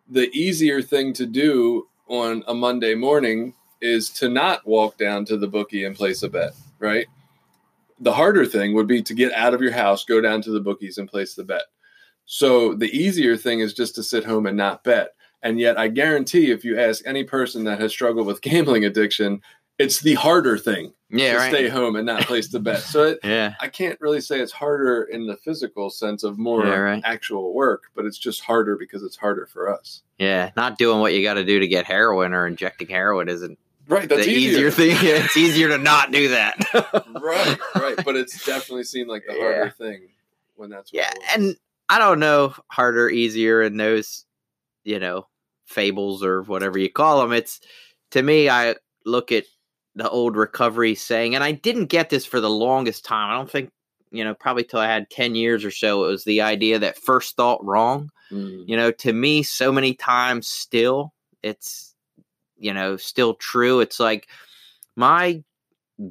[0.08, 5.36] the easier thing to do on a Monday morning is to not walk down to
[5.36, 7.06] the bookie and place a bet, right?
[8.00, 10.60] The harder thing would be to get out of your house, go down to the
[10.60, 11.64] bookies and place the bet.
[12.26, 15.15] So the easier thing is just to sit home and not bet.
[15.42, 19.42] And yet, I guarantee if you ask any person that has struggled with gambling addiction,
[19.78, 21.52] it's the harder thing Yeah, to right.
[21.52, 22.80] stay home and not place the bet.
[22.80, 23.54] So it, yeah.
[23.60, 27.02] I can't really say it's harder in the physical sense of more Yeah, right.
[27.04, 30.02] actual work, but it's just harder because it's harder for us.
[30.18, 33.58] Yeah, not doing what you got to do to get heroin or injecting heroin isn't
[33.88, 34.66] Right, that's the easier.
[34.66, 34.90] easier thing.
[35.06, 36.58] Yeah, it's easier to not do that.
[37.22, 38.04] right, right.
[38.04, 39.40] But it's definitely seemed like the Yeah.
[39.42, 40.08] harder thing
[40.56, 41.54] when that's what yeah, and
[41.88, 44.24] I don't know harder, easier in those,
[44.86, 45.26] you know,
[45.66, 47.32] fables or whatever you call them.
[47.32, 47.60] It's
[48.12, 49.44] to me, I look at
[49.94, 53.30] the old recovery saying, and I didn't get this for the longest time.
[53.30, 53.70] I don't think,
[54.10, 56.98] you know, probably till I had 10 years or so, it was the idea that
[56.98, 58.10] first thought wrong.
[58.32, 61.14] Mm, you know to me so many times still
[61.44, 61.94] it's
[62.58, 64.26] you know still true it's like
[64.96, 65.44] my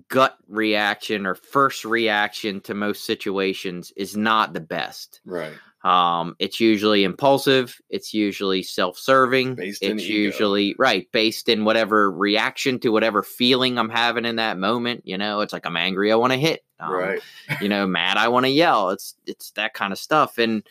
[0.08, 5.52] gut reaction or first reaction to most situations is not the best right.
[5.86, 7.80] Um, it's usually impulsive.
[7.92, 9.54] It's usually self-serving.
[9.54, 10.14] Based it's ego.
[10.14, 15.04] usually right based in whatever reaction to whatever feeling I'm having in that moment.
[15.06, 16.12] You know, it's like I'm angry.
[16.12, 16.64] I want to hit.
[16.80, 17.22] Um, right.
[17.62, 18.18] you know, mad.
[18.18, 18.90] I want to yell.
[18.90, 20.64] It's it's that kind of stuff, and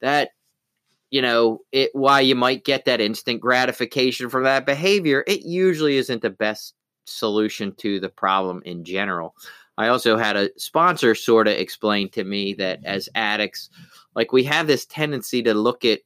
[0.00, 0.30] that
[1.10, 1.90] you know it.
[1.92, 6.72] Why you might get that instant gratification from that behavior, it usually isn't the best
[7.04, 9.36] solution to the problem in general.
[9.76, 13.70] I also had a sponsor sort of explain to me that as addicts,
[14.14, 16.00] like we have this tendency to look at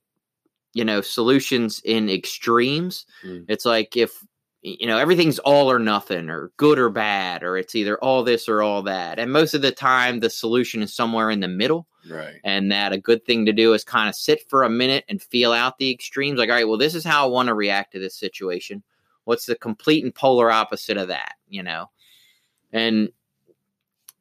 [0.75, 3.07] you know solutions in extremes.
[3.25, 3.47] Mm.
[3.49, 4.25] It's like if
[4.63, 8.49] you know everything's all or nothing or good or bad or it's either all this
[8.49, 11.87] or all that and most of the time the solution is somewhere in the middle
[12.11, 12.41] Right.
[12.43, 15.23] and that a good thing to do is kind of sit for a minute and
[15.23, 17.93] feel out the extremes like all right well this is how i want to react
[17.93, 18.83] to this situation
[19.25, 21.89] what's the complete and polar opposite of that you know
[22.73, 23.11] and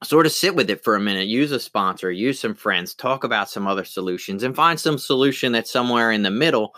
[0.04, 3.24] sort of sit with it for a minute use a sponsor use some friends talk
[3.24, 6.76] about some other solutions and find some solution that's somewhere in the middle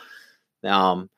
[0.64, 1.10] um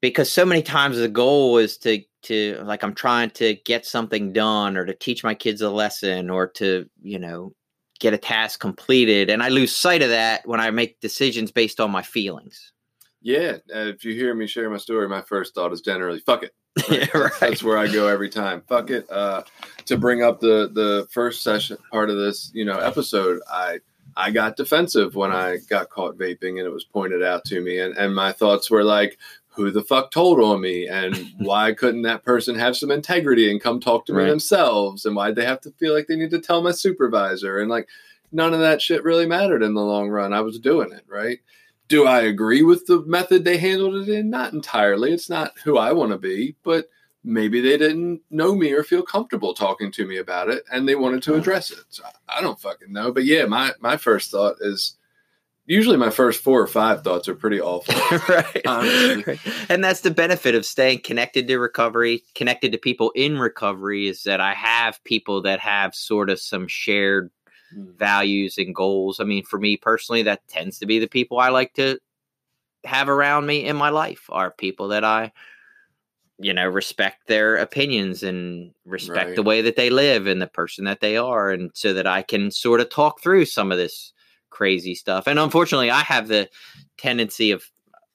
[0.00, 4.32] because so many times the goal is to to like i'm trying to get something
[4.32, 7.52] done or to teach my kids a lesson or to you know
[7.98, 11.80] get a task completed and i lose sight of that when i make decisions based
[11.80, 12.72] on my feelings
[13.22, 13.58] Yeah.
[13.72, 16.52] Uh, if you hear me share my story, my first thought is generally "fuck it."
[16.90, 18.62] yeah, That's- That's where I go every time.
[18.68, 19.10] Fuck it.
[19.10, 19.42] Uh,
[19.86, 23.80] to bring up the the first session part of this, you know, episode, I
[24.16, 27.78] I got defensive when I got caught vaping and it was pointed out to me,
[27.78, 29.18] and and my thoughts were like,
[29.48, 33.60] who the fuck told on me, and why couldn't that person have some integrity and
[33.60, 34.30] come talk to me Right.
[34.30, 37.70] themselves, and why'd they have to feel like they need to tell my supervisor, and
[37.70, 37.88] like
[38.30, 40.32] none of that shit really mattered in the long run.
[40.32, 41.40] I was doing it right.
[41.92, 44.30] Do I agree with the method they handled it in?
[44.30, 45.12] Not entirely.
[45.12, 46.88] It's not who I want to be, but
[47.22, 50.94] maybe they didn't know me or feel comfortable talking to me about it and they
[50.94, 51.40] wanted to uh-huh.
[51.42, 51.84] address it.
[51.90, 53.12] So I don't fucking know.
[53.12, 54.96] But yeah, my, my first thought is
[55.66, 57.94] usually my first four or five thoughts are pretty awful.
[58.34, 58.62] right.
[58.66, 59.38] Honestly.
[59.68, 64.22] And that's the benefit of staying connected to recovery, connected to people in recovery, is
[64.22, 67.30] that I have people that have sort of some shared
[67.76, 67.96] Mm-hmm.
[67.96, 69.20] values and goals.
[69.20, 71.98] I mean, for me personally, that tends to be the people I like to
[72.84, 75.32] have around me in my life are people that I,
[76.38, 79.36] you know, respect their opinions and respect Right.
[79.36, 81.50] the way that they live and the person that they are.
[81.50, 84.12] And so that I can sort of talk through some of this
[84.50, 85.26] crazy stuff.
[85.26, 86.48] And unfortunately, I have the
[86.98, 87.64] tendency of,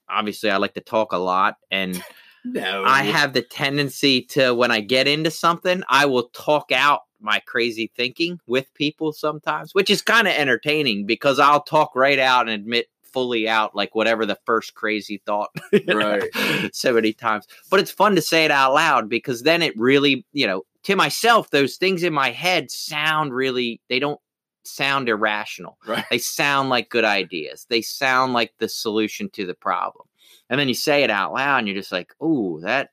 [0.10, 2.03] obviously, I like to talk a lot and
[2.53, 2.84] No.
[2.86, 7.39] I have the tendency to when I get into something, I will talk out my
[7.39, 12.47] crazy thinking with people sometimes, which is kind of entertaining because I'll talk right out
[12.47, 15.49] and admit fully out like whatever the first crazy thought
[15.88, 16.24] Right.
[16.72, 17.47] so many times.
[17.70, 20.95] But it's fun to say it out loud because then it really, you know, to
[20.95, 24.20] myself, those things in my head sound really they don't
[24.65, 26.03] sound irrational right.
[26.11, 27.65] they sound like good ideas.
[27.70, 30.05] They sound like the solution to the problem.
[30.49, 32.89] And then you say it out loud and you're just like, oh that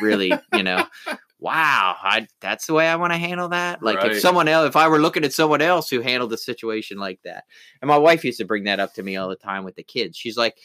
[0.00, 0.84] really, you know,
[1.40, 4.12] wow, I that's the way I want to handle that." Like Right.
[4.12, 7.20] if someone else if I were looking at someone else who handled a situation like
[7.24, 7.44] that.
[7.82, 9.82] And my wife used to bring that up to me all the time with the
[9.82, 10.16] kids.
[10.16, 10.56] She's like,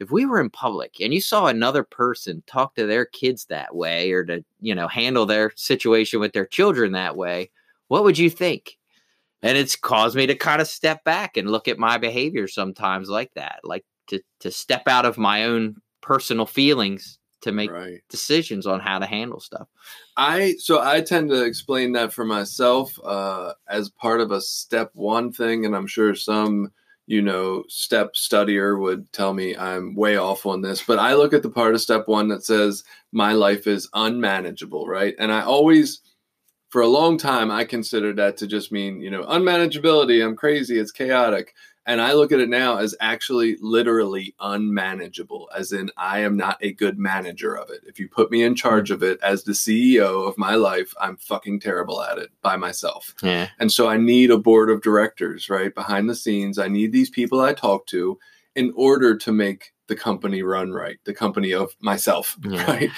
[0.00, 3.74] if we were in public and you saw another person talk to their kids that
[3.74, 7.50] way or to, you know, handle their situation with their children that way,
[7.88, 8.78] what would you think?
[9.42, 13.08] And it's caused me to kind of step back and look at my behavior sometimes
[13.08, 18.02] like that, like to to step out of my own personal feelings to make right.
[18.08, 19.68] decisions on how to handle stuff.
[20.16, 24.90] I so I tend to explain that for myself uh, as part of a step
[24.94, 26.72] one thing, and I'm sure some
[27.06, 31.32] you know step studier would tell me I'm way off on this, but I look
[31.32, 35.14] at the part of step one that says my life is unmanageable, right?
[35.18, 36.00] And I always,
[36.70, 40.24] for a long time, I considered that to just mean you know unmanageability.
[40.24, 40.78] I'm crazy.
[40.78, 41.54] It's chaotic.
[41.86, 46.58] And I look at it now as actually literally unmanageable, as in I am not
[46.60, 47.80] a good manager of it.
[47.86, 51.16] If you put me in charge of it as the CEO of my life, I'm
[51.16, 53.14] fucking terrible at it by myself.
[53.22, 53.48] Yeah.
[53.58, 55.74] And so I need a board of directors, right?
[55.74, 58.18] Behind the scenes, I need these people I talk to
[58.54, 62.64] in order to make the company run right, the company of myself, Yeah.
[62.70, 62.90] right?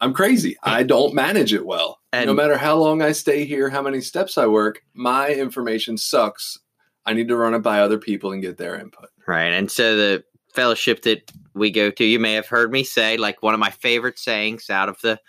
[0.00, 0.56] I'm crazy.
[0.62, 2.00] I don't manage it well.
[2.12, 5.96] And- no matter how long I stay here, how many steps I work, my information
[5.96, 6.58] sucks.
[7.06, 9.10] I need to run it by other people and get their input.
[9.26, 9.52] Right.
[9.52, 13.42] And so the fellowship that we go to, you may have heard me say, like
[13.42, 15.20] one of my favorite sayings out of the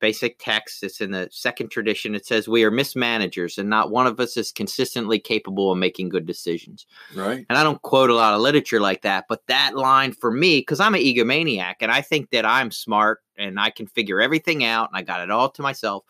[0.00, 2.14] basic text, it's in the second tradition.
[2.14, 6.08] It says, We are mismanagers, and not one of us is consistently capable of making
[6.08, 6.86] good decisions.
[7.14, 7.46] Right.
[7.48, 10.60] And I don't quote a lot of literature like that, but that line for me,
[10.60, 14.64] because I'm an egomaniac and I think that I'm smart and I can figure everything
[14.64, 16.04] out and I got it all to myself.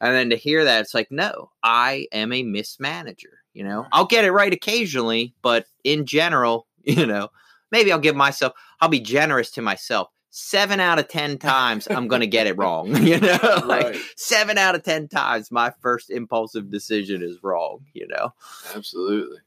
[0.00, 3.36] And then to hear that, it's like, no, I am a mismanager.
[3.56, 7.30] You know, I'll get it right occasionally, but in general, You know,
[7.72, 10.08] maybe I'll give myself, I'll be generous to myself.
[10.30, 12.94] Seven out of 10 times, I'm going to get it wrong.
[13.02, 13.96] You know, like Right.
[14.16, 18.32] seven out of 10 times, my first impulsive decision is wrong, you know?
[18.74, 19.38] Absolutely.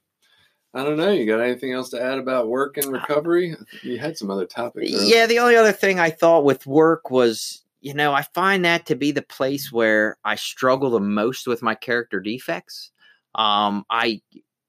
[0.73, 1.11] I don't know.
[1.11, 3.55] You got anything else to add about work and uh, recovery?
[3.83, 4.91] You had some other topics.
[4.93, 5.15] earlier.
[5.15, 8.85] Yeah, the only other thing I thought with work was, you know, I find that
[8.87, 12.91] to be the place where I struggle the most with my character defects.
[13.35, 14.21] Um, I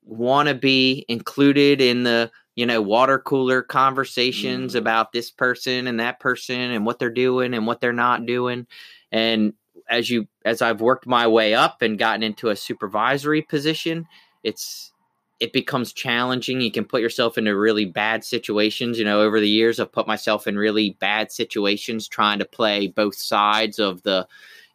[0.04, 4.78] want to be included in the, you know, water cooler conversations Mhm.
[4.78, 8.66] about this person and that person and what they're doing and what they're not doing.
[9.12, 9.54] And
[9.88, 14.06] as you as I've worked my way up and gotten into a supervisory position,
[14.42, 14.92] it's
[15.40, 16.60] it becomes challenging.
[16.60, 18.98] You can put yourself into really bad situations.
[18.98, 22.88] You know, over the years, I've put myself in really bad situations trying to play
[22.88, 24.28] both sides of the,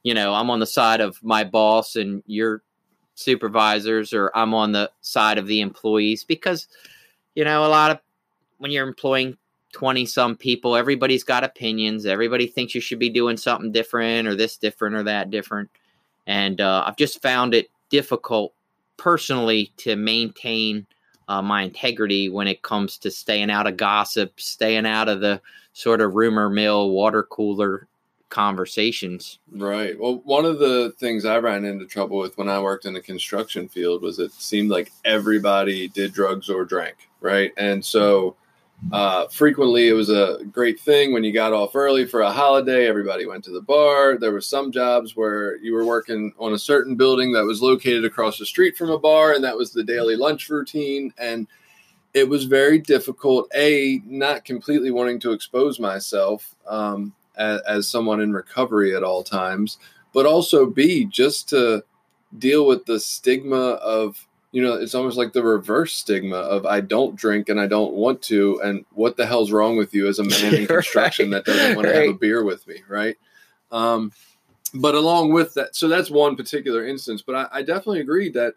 [0.03, 2.63] you know, I'm on the side of my boss and your
[3.15, 6.67] supervisors, or I'm on the side of the employees because,
[7.33, 7.99] you know, a lot of
[8.57, 9.37] when you're employing
[9.73, 12.05] 20 some people, everybody's got opinions.
[12.05, 15.69] Everybody thinks you should be doing something different or this different or that different.
[16.27, 18.53] And uh, I've just found it difficult
[18.97, 20.85] personally to maintain
[21.27, 25.41] uh, my integrity when it comes to staying out of gossip, staying out of the
[25.73, 27.87] sort of rumor mill, water cooler
[28.29, 29.39] conversations.
[29.51, 29.99] Right.
[29.99, 33.01] Well, one of the things I ran into trouble with when I worked in the
[33.01, 37.51] construction field was it seemed like everybody did drugs or drank, right?
[37.57, 38.35] And so
[38.91, 42.87] uh, frequently it was a great thing when you got off early for a holiday,
[42.87, 44.17] everybody went to the bar.
[44.17, 48.05] There were some jobs where you were working on a certain building that was located
[48.05, 51.13] across the street from a bar, and that was the daily lunch routine.
[51.17, 51.47] And
[52.13, 56.55] it was very difficult, A, not completely wanting to expose myself.
[56.67, 59.77] Um, as, as someone in recovery at all times,
[60.13, 61.83] but also B, just to
[62.37, 66.81] deal with the stigma of, you know, it's almost like the reverse stigma of I
[66.81, 68.59] don't drink and I don't want to.
[68.63, 70.67] And what the hell's wrong with you as a man in Right.
[70.67, 72.81] construction that doesn't want to have a beer with me?
[72.87, 73.17] Right.
[73.71, 74.11] Um,
[74.73, 78.55] but along with that, so that's one particular instance, but I, I definitely agree that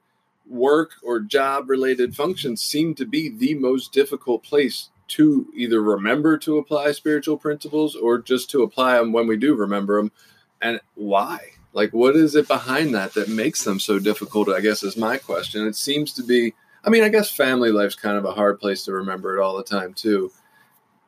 [0.48, 6.38] work or job related functions seem to be the most difficult place to either remember
[6.38, 10.12] to apply spiritual principles or just to apply them when we do remember them
[10.61, 11.40] and why?
[11.72, 15.16] Like what is it behind that that makes them so difficult i guess is my
[15.16, 15.66] question.
[15.66, 16.54] It seems to be
[16.84, 19.56] i mean i guess family life's kind of a hard place to remember it all
[19.56, 20.30] the time too.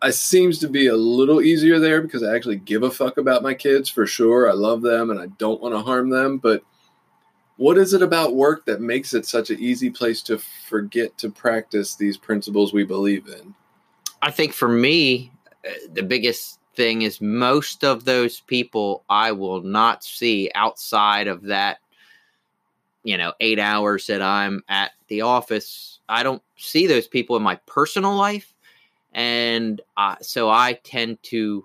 [0.03, 3.43] It seems to be a little easier there because i actually give a fuck about
[3.43, 4.49] my kids for sure.
[4.49, 6.63] I love them and i don't want to harm them but
[7.57, 11.29] what is it about work that makes it such an easy place to forget to
[11.29, 13.55] practice these principles we believe in
[14.23, 15.33] I think for me,
[15.67, 21.43] uh, the biggest thing is most of those people I will not see outside of
[21.43, 21.79] that,
[23.03, 26.01] you know, eight hours that I'm at the office.
[26.09, 28.55] I don't see those people in my personal life.
[29.13, 31.65] And uh, so I tend to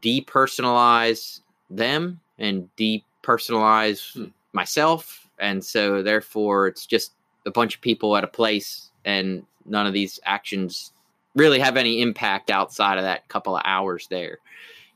[0.00, 4.24] depersonalize them and depersonalize Hmm.
[4.52, 5.28] myself.
[5.38, 7.12] And so therefore, it's just
[7.44, 10.92] a bunch of people at a place, and none of these actions
[11.36, 14.38] really have any impact outside of that couple of hours there.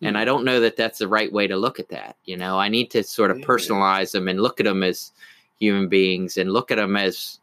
[0.02, 0.26] And I hmm.
[0.26, 2.16] don't know that that's the right way to look at that.
[2.24, 3.46] You know, I need to sort of Yeah.
[3.46, 5.12] personalize them and look at them as
[5.58, 7.38] human beings and look at them as,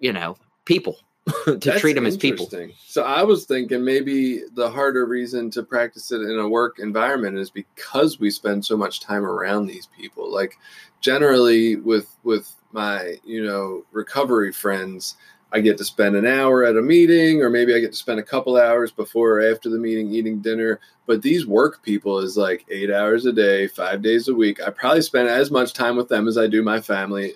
[0.00, 0.98] you know, people
[1.44, 2.50] to That's treat them as people.
[2.86, 7.38] So I was thinking maybe the harder reason to practice it in a work environment
[7.38, 10.32] is because we spend so much time around these people.
[10.32, 10.56] Like
[11.00, 15.16] generally with with my, you know, recovery friends,
[15.52, 18.20] I get to spend an hour at a meeting or maybe I get to spend
[18.20, 20.80] a couple hours before or after the meeting eating dinner.
[21.06, 24.62] But these work people is like 8 hours a day, 5 days a week.
[24.62, 27.34] I probably spend as much time with them as I do my family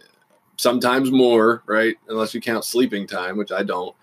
[0.57, 1.97] sometimes more, right?
[2.09, 3.95] Unless you count sleeping time, which I don't.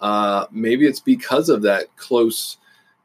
[0.00, 2.56] Uh, maybe it's because of that close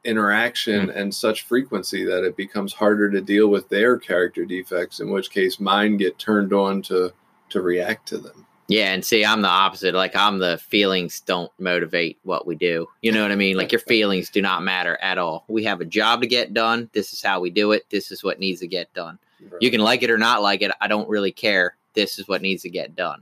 [0.05, 4.99] interaction and such frequency that it becomes harder to deal with their character defects.
[4.99, 7.13] In which case, mine get turned on to
[7.49, 8.45] to react to them.
[8.67, 9.93] Yeah, and see, I'm the opposite.
[9.93, 12.87] Like I'm the feelings don't motivate what we do.
[13.01, 13.57] You know what I mean?
[13.57, 15.43] Like your feelings do not matter at all.
[15.47, 16.89] We have a job to get done.
[16.93, 17.85] This is how we do it.
[17.89, 19.19] This is what needs to get done.
[19.59, 20.71] You can like it or not like it.
[20.79, 21.75] I don't really care.
[21.93, 23.21] This is what needs to get done.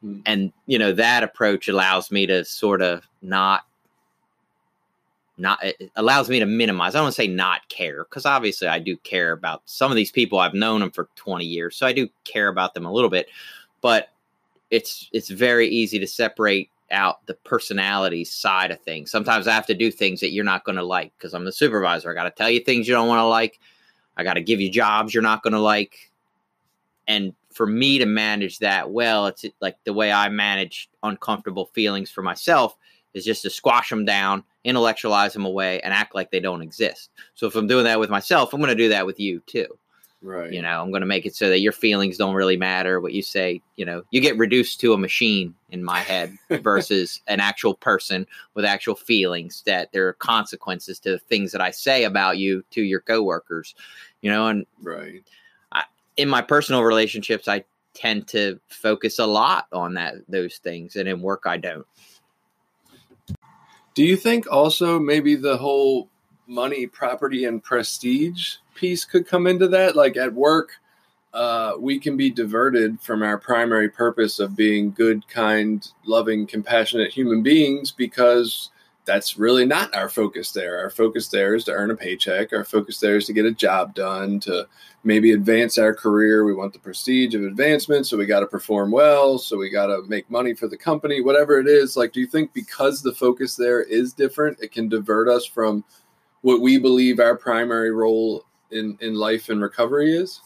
[0.00, 0.20] Hmm.
[0.24, 3.64] And you know that approach allows me to sort of not
[5.38, 6.94] not it allows me to minimize.
[6.94, 9.96] I don't want to say not care because obviously I do care about some of
[9.96, 10.38] these people.
[10.38, 13.28] I've known them for 20 years, so I do care about them a little bit.
[13.80, 14.10] But
[14.70, 19.10] it's it's very easy to separate out the personality side of things.
[19.10, 21.52] Sometimes I have to do things that you're not going to like because I'm the
[21.52, 22.10] supervisor.
[22.10, 23.60] I got to tell you things you don't want to like.
[24.16, 26.10] I got to give you jobs you're not going to like.
[27.08, 32.10] And for me to manage that well, it's like the way I manage uncomfortable feelings
[32.10, 32.76] for myself
[33.14, 37.10] is just to squash them down, intellectualize them away, and act like they don't exist.
[37.34, 39.66] So if I'm doing that with myself, I'm going to do that with you too.
[40.22, 40.52] Right.
[40.52, 43.00] You know, I'm going to make it so that your feelings don't really matter.
[43.00, 47.20] What you say, you know, you get reduced to a machine in my head versus
[47.26, 49.62] an actual person with actual feelings.
[49.66, 53.74] That there are consequences to the things that I say about you to your coworkers.
[54.22, 55.22] You know, and right.
[55.70, 55.84] I,
[56.16, 61.08] in my personal relationships, I tend to focus a lot on that those things, and
[61.08, 61.86] in work, I don't.
[63.94, 66.08] Do you think also maybe the whole
[66.46, 69.96] money, property, and prestige piece could come into that.
[69.96, 70.72] Like at work,
[71.34, 77.12] uh, we can be diverted from our primary purpose of being good, kind, loving, compassionate
[77.12, 78.70] human beings because
[79.06, 80.78] that's really not our focus there.
[80.78, 82.52] Our focus there is to earn a paycheck.
[82.52, 84.66] Our focus there is to get a job done, to
[85.04, 86.44] maybe advance our career.
[86.44, 89.86] We want the prestige of advancement, so we got to perform well, so we got
[89.86, 91.96] to make money for the company, whatever it is.
[91.96, 95.84] Like, do you think because the focus there is different, it can divert us from
[96.42, 100.40] what we believe our primary role in in life and recovery is?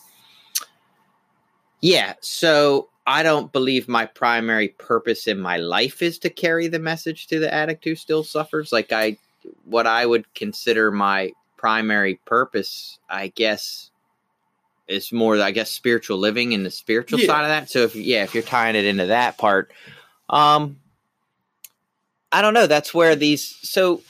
[1.80, 6.78] Yeah, so I don't believe my primary purpose in my life is to carry the
[6.78, 8.72] message to the addict who still suffers.
[8.72, 9.16] Like I
[9.64, 13.90] what I would consider my primary purpose, I guess
[14.86, 17.26] is more I guess spiritual living and the spiritual yeah.
[17.26, 17.70] side of that.
[17.70, 19.72] So if yeah, if you're tying it into that part,
[20.28, 20.78] um
[22.32, 24.02] I don't know, that's where these so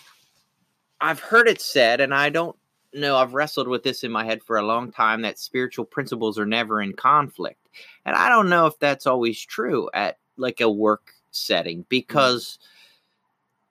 [1.01, 2.57] I've heard it said, and I don't
[2.93, 6.39] know, I've wrestled with this in my head for a long time that spiritual principles
[6.39, 7.69] are never in conflict.
[8.05, 11.89] And I don't know if that's always true at like a work setting mm.
[11.89, 12.59] because,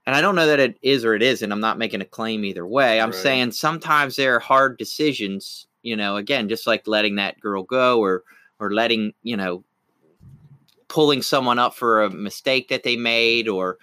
[0.06, 1.52] and I don't know that it is or it isn't.
[1.52, 3.02] I'm not making a claim either way.
[3.02, 3.20] I'm right.
[3.20, 8.00] saying sometimes there are hard decisions, you know, again, just like letting that girl go
[8.00, 8.24] or,
[8.60, 9.64] or letting, you know,
[10.88, 13.78] pulling someone up for a mistake that they made or,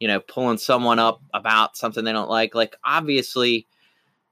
[0.00, 2.54] you know, pulling someone up about something they don't like.
[2.54, 3.66] Like, obviously,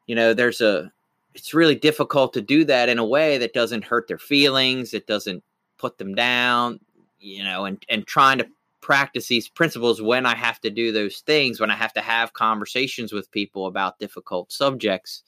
[0.09, 0.91] you know, there's a,
[1.35, 5.07] it's really difficult to do that in a way that doesn't hurt their feelings, it
[5.07, 5.45] doesn't
[5.77, 6.81] put them down,
[7.21, 8.49] you know, and, and trying to
[8.81, 12.33] practice these principles when I have to do those things, when I have to have
[12.33, 15.23] conversations with people about difficult subjects,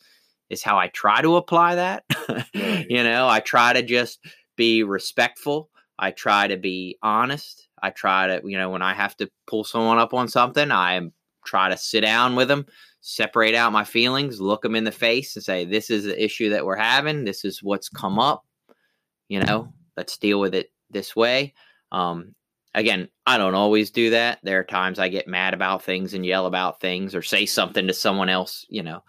[0.48, 2.04] is how I try to apply that.
[2.54, 2.86] Right.
[2.88, 4.24] you know, I try to just
[4.56, 5.70] be respectful.
[5.98, 7.68] I try to be honest.
[7.82, 11.00] I try to, you know, when I have to pull someone up on something, I
[11.44, 12.66] try to sit down with them,
[13.00, 16.50] separate out my feelings, look them in the face, and say, "This is the issue
[16.50, 17.24] that we're having.
[17.24, 18.44] This is what's come up.
[19.28, 21.54] You know, let's deal with it this way."
[21.92, 22.34] Um,
[22.74, 24.40] again, I don't always do that.
[24.42, 27.86] There are times I get mad about things and yell about things, or say something
[27.86, 28.66] to someone else.
[28.68, 29.02] You know,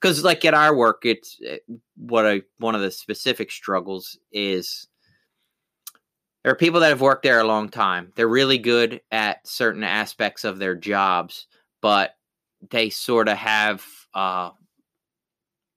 [0.00, 1.58] because like at our work, it's eh,
[1.96, 4.88] what I one of the specific struggles is
[6.42, 8.12] there are people that have worked there a long time.
[8.14, 11.46] They're really good at certain aspects of their jobs,
[11.82, 12.12] but
[12.70, 13.84] they sort of have
[14.14, 14.50] uh,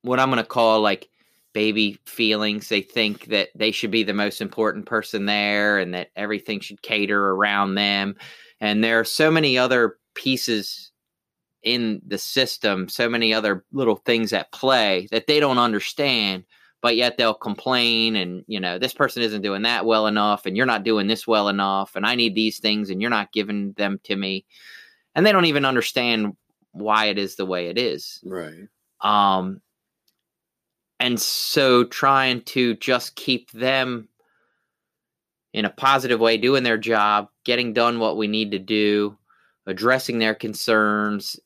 [0.01, 1.09] what I'm going to call like
[1.53, 2.69] baby feelings.
[2.69, 6.81] They think that they should be the most important person there and that everything should
[6.81, 8.15] cater around them.
[8.59, 10.91] And there are so many other pieces
[11.63, 16.45] in the system, so many other little things at play that they don't understand
[16.81, 20.57] but yet they'll complain and you know this person isn't doing that well enough and
[20.57, 23.71] you're not doing this well enough and i need these things and you're not giving
[23.73, 24.45] them to me
[25.15, 26.35] and they don't even understand
[26.71, 28.19] why it is the way it is.
[28.23, 28.67] Right.
[29.01, 29.61] Um
[30.99, 34.07] and so trying to just keep them
[35.53, 39.17] in a positive way doing their job getting done what we need to do
[39.65, 41.39] addressing their concerns.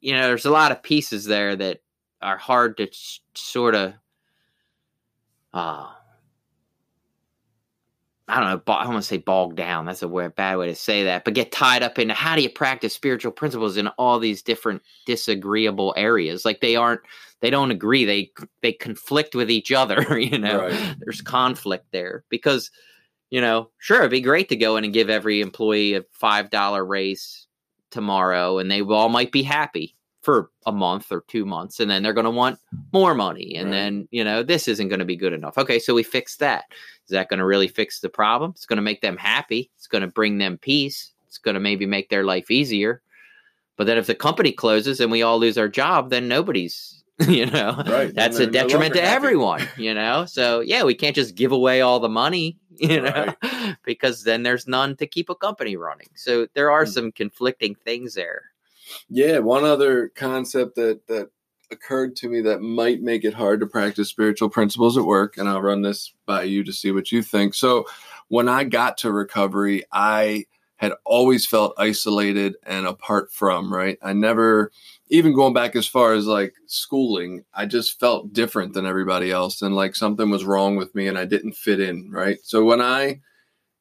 [0.00, 1.80] You know there's a lot of pieces there that
[2.22, 2.88] are hard to
[3.34, 3.94] sort of
[5.52, 5.88] uh,
[8.28, 9.86] I don't know, I don't want to say bogged down.
[9.86, 12.42] That's a weird, bad way to say that, but get tied up into how do
[12.42, 16.44] you practice spiritual principles in all these different disagreeable areas?
[16.44, 17.02] Like they aren't,
[17.40, 18.04] they don't agree.
[18.04, 20.04] They they conflict with each other.
[20.26, 20.96] You know, right.
[20.98, 22.70] there's conflict there because,
[23.30, 26.50] you know, sure, it'd be great to go in and give every employee a five
[26.50, 27.46] dollar raise
[27.90, 29.95] tomorrow, and they all might be happy
[30.26, 32.58] for a month or two months and then they're going to want
[32.92, 33.76] more money and right.
[33.76, 36.64] then you know this isn't going to be good enough okay so we fix that
[37.04, 39.86] is that going to really fix the problem it's going to make them happy it's
[39.86, 43.00] going to bring them peace it's going to maybe make their life easier
[43.76, 47.46] but then if the company closes and we all lose our job then nobody's you
[47.46, 48.12] know right.
[48.16, 49.14] that's a detriment no to happy.
[49.14, 53.32] everyone you know so yeah we can't just give away all the money you know
[53.44, 53.76] right.
[53.84, 56.92] because then there's none to keep a company running so there are mm.
[56.92, 58.42] some conflicting things there
[59.08, 61.30] yeah, one other concept that that
[61.70, 65.48] occurred to me that might make it hard to practice spiritual principles at work, and
[65.48, 67.54] I'll run this by you to see what you think.
[67.54, 67.86] So,
[68.28, 73.98] when I got to recovery, I had always felt isolated and apart from, right?
[74.02, 74.70] I never,
[75.08, 79.62] even going back as far as like schooling, I just felt different than everybody else
[79.62, 82.38] and like something was wrong with me and I didn't fit in, right?
[82.42, 83.20] So when I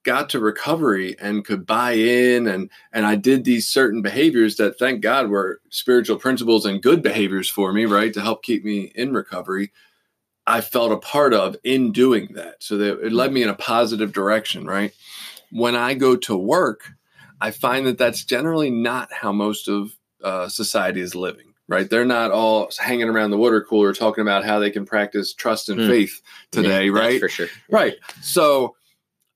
[0.06, 4.80] got to recovery and could buy in and and I did these certain behaviors that
[4.80, 8.14] thank God were spiritual principles and good behaviors for me, right?
[8.14, 9.74] To help keep me in recovery.
[10.48, 12.64] I felt a part of in doing that.
[12.64, 14.94] So that it led me in a positive direction, right?
[15.52, 16.92] When I go to work,
[17.42, 21.90] I find that that's generally not how most of uh, society is living, right?
[21.90, 25.70] They're not all hanging around the water cooler talking about how they can practice trust
[25.70, 25.88] and mm.
[25.88, 27.20] faith today, yeah, right?
[27.20, 27.48] for sure.
[27.70, 27.96] Right.
[28.22, 28.76] So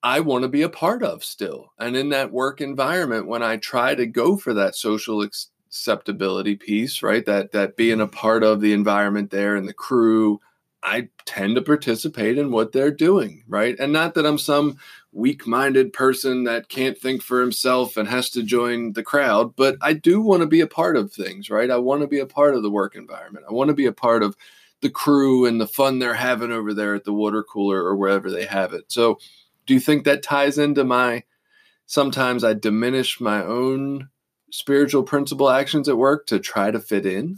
[0.01, 1.73] I want to be a part of still.
[1.77, 7.03] And in that work environment, when I try to go for that social acceptability piece,
[7.03, 7.25] right?
[7.25, 10.39] That that being a part of the environment there and the crew,
[10.83, 13.75] I tend to participate in what they're doing, right?
[13.77, 14.77] And not that I'm some
[15.11, 19.93] weak-minded person that can't think for himself and has to join the crowd, but I
[19.93, 21.69] do want to be a part of things, right?
[21.69, 23.45] I want to be a part of the work environment.
[23.49, 24.37] I want to be a part of
[24.81, 28.31] the crew and the fun they're having over there at the water cooler or wherever
[28.31, 28.85] they have it.
[28.87, 29.19] So
[29.69, 31.23] do you think that ties into my
[31.85, 34.09] sometimes I diminish my own
[34.49, 37.37] spiritual principle actions at work to try to fit in?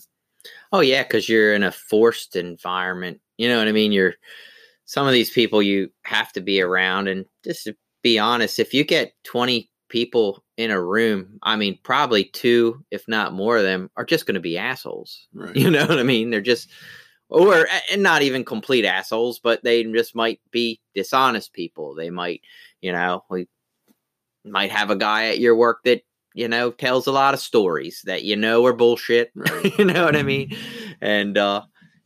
[0.71, 3.19] Oh yeah, because you're in a forced environment.
[3.38, 3.91] You know what I mean?
[3.91, 4.13] You're
[4.86, 8.73] some of these people you have to be around, and just to be honest, if
[8.73, 13.63] you get 20 people in a room, I mean, probably two, if not more of
[13.63, 15.27] them, are just going to be assholes.
[15.34, 15.53] Right.
[15.57, 16.29] You know what I mean?
[16.29, 16.69] They're just
[17.32, 21.95] or and not even complete assholes, but they just might be dishonest people.
[21.95, 22.41] They might,
[22.82, 23.47] you know, we
[24.43, 26.01] might have a guy at your work that
[26.34, 29.32] you know tells a lot of stories that you know are bullshit.
[29.36, 29.77] Right.
[29.79, 30.55] you know what I mean?
[30.99, 31.63] And uh,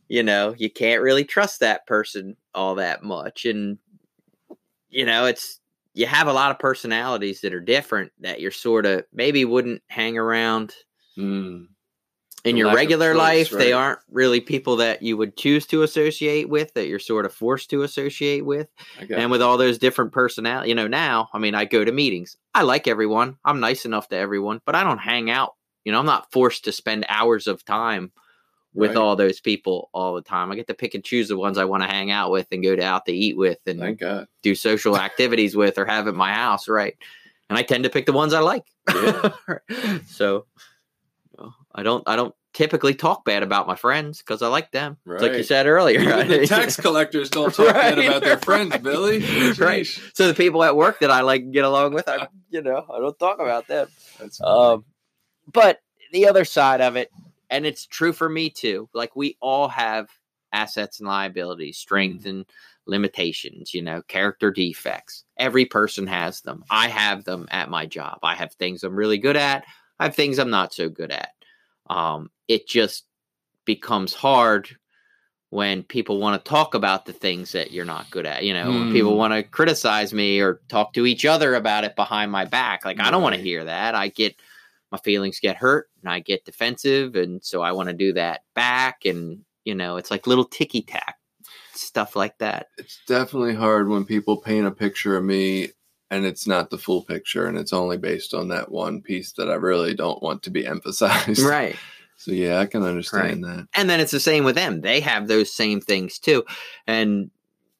[0.08, 3.78] you know, you can't really trust that person all that much, and
[4.88, 5.60] you know, it's
[5.92, 9.82] you have a lot of personalities that are different that you're sort of maybe wouldn't
[9.88, 10.72] hang around.
[11.18, 11.66] Mm
[12.46, 13.58] in your regular life right?
[13.58, 17.32] they aren't really people that you would choose to associate with that you're sort of
[17.32, 18.68] forced to associate with.
[19.10, 22.36] And with all those different personality you know now i mean i go to meetings.
[22.54, 23.36] I like everyone.
[23.44, 25.54] I'm nice enough to everyone but i don't hang out.
[25.84, 28.12] You know i'm not forced to spend hours of time
[28.74, 28.98] with right.
[28.98, 30.52] all those people all the time.
[30.52, 32.62] I get to pick and choose the ones i want to hang out with and
[32.62, 33.98] go to out to eat with and
[34.42, 36.96] do social activities with or have at my house right.
[37.48, 38.66] And i tend to pick the ones i like.
[38.88, 39.30] Yeah.
[40.06, 40.46] so
[41.76, 44.96] I don't I don't typically talk bad about my friends because I like them.
[45.04, 45.20] Right.
[45.20, 46.00] like you said earlier.
[46.00, 46.26] Right?
[46.26, 47.94] the tax collectors don't talk right.
[47.94, 49.18] bad about their friends, Billy.
[49.58, 49.86] right.
[50.14, 52.98] So the people at work that I like get along with, I you know I
[52.98, 53.88] don't talk about them.
[54.18, 54.86] That's um,
[55.52, 55.82] but
[56.12, 57.10] the other side of it,
[57.50, 58.88] and it's true for me too.
[58.94, 60.08] Like we all have
[60.50, 62.38] assets and liabilities, strengths mm-hmm.
[62.38, 62.46] and
[62.86, 65.24] limitations, you know, character defects.
[65.36, 66.64] Every person has them.
[66.70, 68.20] I have them at my job.
[68.22, 69.64] I have things I'm really good at.
[69.98, 71.35] I have things I'm not so good at.
[71.88, 73.04] Um, it just
[73.64, 74.76] becomes hard
[75.50, 78.44] when people want to talk about the things that you're not good at.
[78.44, 78.80] You know, mm.
[78.80, 79.18] when people hmm.
[79.18, 82.84] want to criticize me or talk to each other about it behind my back.
[82.84, 83.06] Like, right.
[83.06, 83.94] I don't want to hear that.
[83.94, 84.36] I get
[84.90, 87.16] my feelings get hurt and I get defensive.
[87.16, 89.04] And so I want to do that back.
[89.04, 91.16] And, you know, it's like little ticky tack
[91.74, 92.68] stuff like that.
[92.78, 95.70] It's definitely hard when people paint a picture of me
[96.10, 99.50] and it's not the full picture and it's only based on that one piece that
[99.50, 101.40] I really don't want to be emphasized.
[101.40, 101.76] Right.
[102.16, 103.56] So yeah, I can understand right.
[103.56, 103.68] that.
[103.74, 104.80] And then it's the same with them.
[104.80, 106.44] They have those same things too.
[106.86, 107.30] And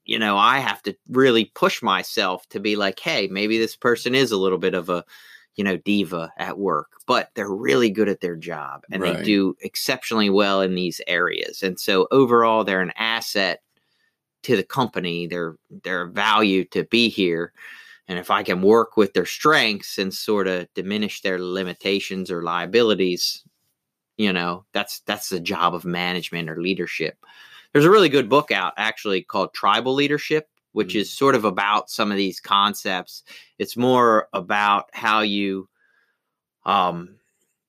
[0.05, 4.14] you know, I have to really push myself to be like, hey, maybe this person
[4.14, 5.05] is a little bit of a,
[5.57, 9.16] you know, diva at work, but they're really good at their job and right.
[9.16, 11.62] they do exceptionally well in these areas.
[11.62, 13.62] And so overall they're an asset
[14.44, 15.27] to the company.
[15.27, 17.53] They're they're a value to be here.
[18.09, 22.43] And if I can work with their strengths and sort of diminish their limitations or
[22.43, 23.43] liabilities,
[24.16, 27.19] you know, that's that's the job of management or leadership.
[27.73, 30.99] There's a really good book out actually called Tribal Leadership, which mm-hmm.
[30.99, 33.23] is sort of about some of these concepts.
[33.59, 35.69] It's more about how you
[36.65, 37.16] um,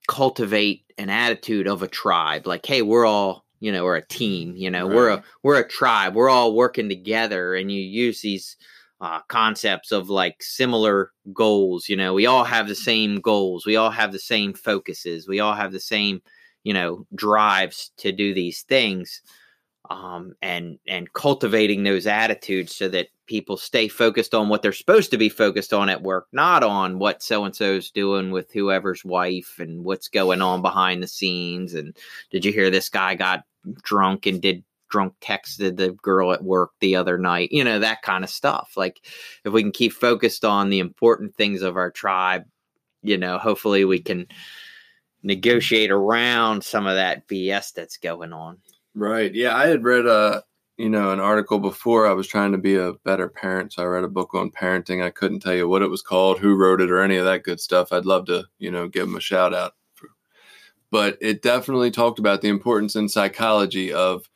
[0.08, 2.48] cultivate an attitude of a tribe.
[2.48, 4.56] Like, hey, we're all you know, we're a team.
[4.56, 4.96] You know, right.
[4.96, 6.16] we're a we're a tribe.
[6.16, 8.56] We're all working together, and you use these
[9.00, 11.88] uh, concepts of like similar goals.
[11.90, 13.66] You know, we all have the same goals.
[13.66, 15.28] We all have the same focuses.
[15.28, 16.22] We all have the same,
[16.64, 19.22] you know, drives to do these things.
[19.90, 25.12] Um, and and cultivating those attitudes so that people stay focused on what they're supposed
[25.12, 29.06] to be focused on at work, not on what so and so's doing with whoever's
[29.06, 31.74] wife and what's going on behind the scenes.
[31.74, 31.96] And
[32.32, 33.44] did you hear this guy got
[33.82, 38.02] drunk and did drunk texted the girl at work the other night, you know, that
[38.02, 38.74] kind of stuff.
[38.76, 39.02] Like
[39.44, 42.46] if we can keep focused on the important things of our tribe
[43.08, 44.28] you know, hopefully we can
[45.24, 48.58] negotiate around some of that BS that's going on.
[48.94, 49.34] Right.
[49.34, 50.44] Yeah, I had read a
[50.78, 52.08] you know an article before.
[52.08, 55.04] I was trying to be a better parent, so I read a book on parenting.
[55.04, 57.44] I couldn't tell you what it was called, who wrote it, or any of that
[57.44, 57.92] good stuff.
[57.92, 59.74] I'd love to you know give them a shout out.
[60.90, 64.30] But it definitely talked about the importance in psychology of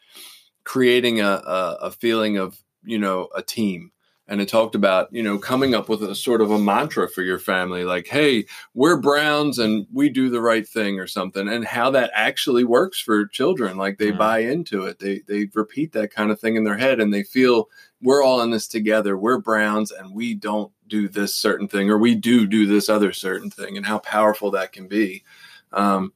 [0.64, 3.92] creating a, a, a feeling of you know a team.
[4.28, 7.22] And it talked about you know coming up with a sort of a mantra for
[7.22, 11.66] your family like hey we're browns and we do the right thing or something and
[11.66, 14.20] how that actually works for children like they mm-hmm.
[14.20, 15.00] buy into it.
[15.00, 17.68] They they repeat that kind of thing in their head and they feel
[18.02, 19.18] we're all in this together.
[19.18, 23.12] We're browns and we don't do this certain thing or we do do this other
[23.12, 25.24] certain thing and how powerful that can be.
[25.74, 26.14] Um,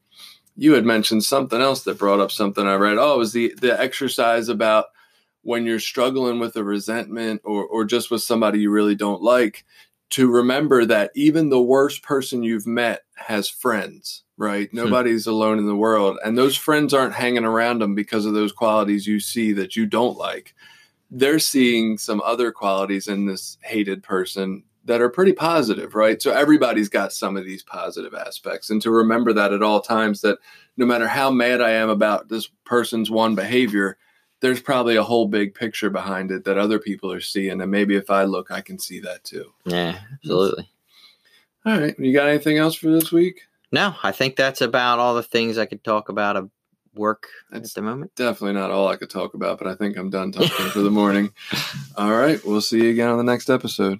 [0.55, 3.53] you had mentioned something else that brought up something i read oh it was the
[3.61, 4.85] the exercise about
[5.45, 9.63] when you're struggling with a resentment or, or just with somebody you really don't like,
[10.09, 14.71] to remember that even the worst person you've met has friends, right?
[14.71, 14.77] Hmm.
[14.77, 16.17] Nobody's alone in the world.
[16.25, 19.85] And those friends aren't hanging around them because of those qualities you see that you
[19.85, 20.55] don't like.
[21.11, 26.21] They're seeing some other qualities in this hated person that are pretty positive, right?
[26.21, 28.69] So everybody's got some of these positive aspects.
[28.69, 30.37] And to remember that at all times that
[30.77, 33.97] no matter how mad I am about this person's one behavior,
[34.41, 37.61] there's probably a whole big picture behind it that other people are seeing.
[37.61, 39.53] And maybe if I look, I can see that too.
[39.65, 40.69] Yeah, absolutely.
[41.65, 41.97] All right.
[41.97, 43.41] You got anything else for this week?
[43.71, 46.51] No, I think that's about all the things I could talk about of
[46.93, 48.15] work that's at the moment.
[48.15, 50.91] Definitely not all I could talk about, but I think I'm done talking for the
[50.91, 51.33] morning.
[51.97, 52.39] All right.
[52.45, 53.99] We'll see you again on the next episode.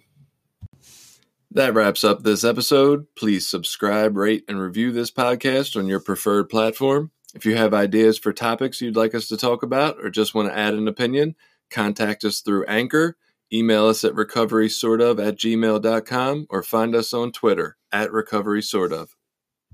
[1.56, 3.07] That wraps up this episode.
[3.15, 7.11] Please subscribe, rate, and review this podcast on your preferred platform.
[7.34, 10.49] If you have ideas for topics you'd like us to talk about or just want
[10.49, 11.36] to add an opinion,
[11.72, 13.15] contact us through Anchor,
[13.53, 19.15] email us at recoverysortof at gmail.com, or find us on Twitter at recoverysortof.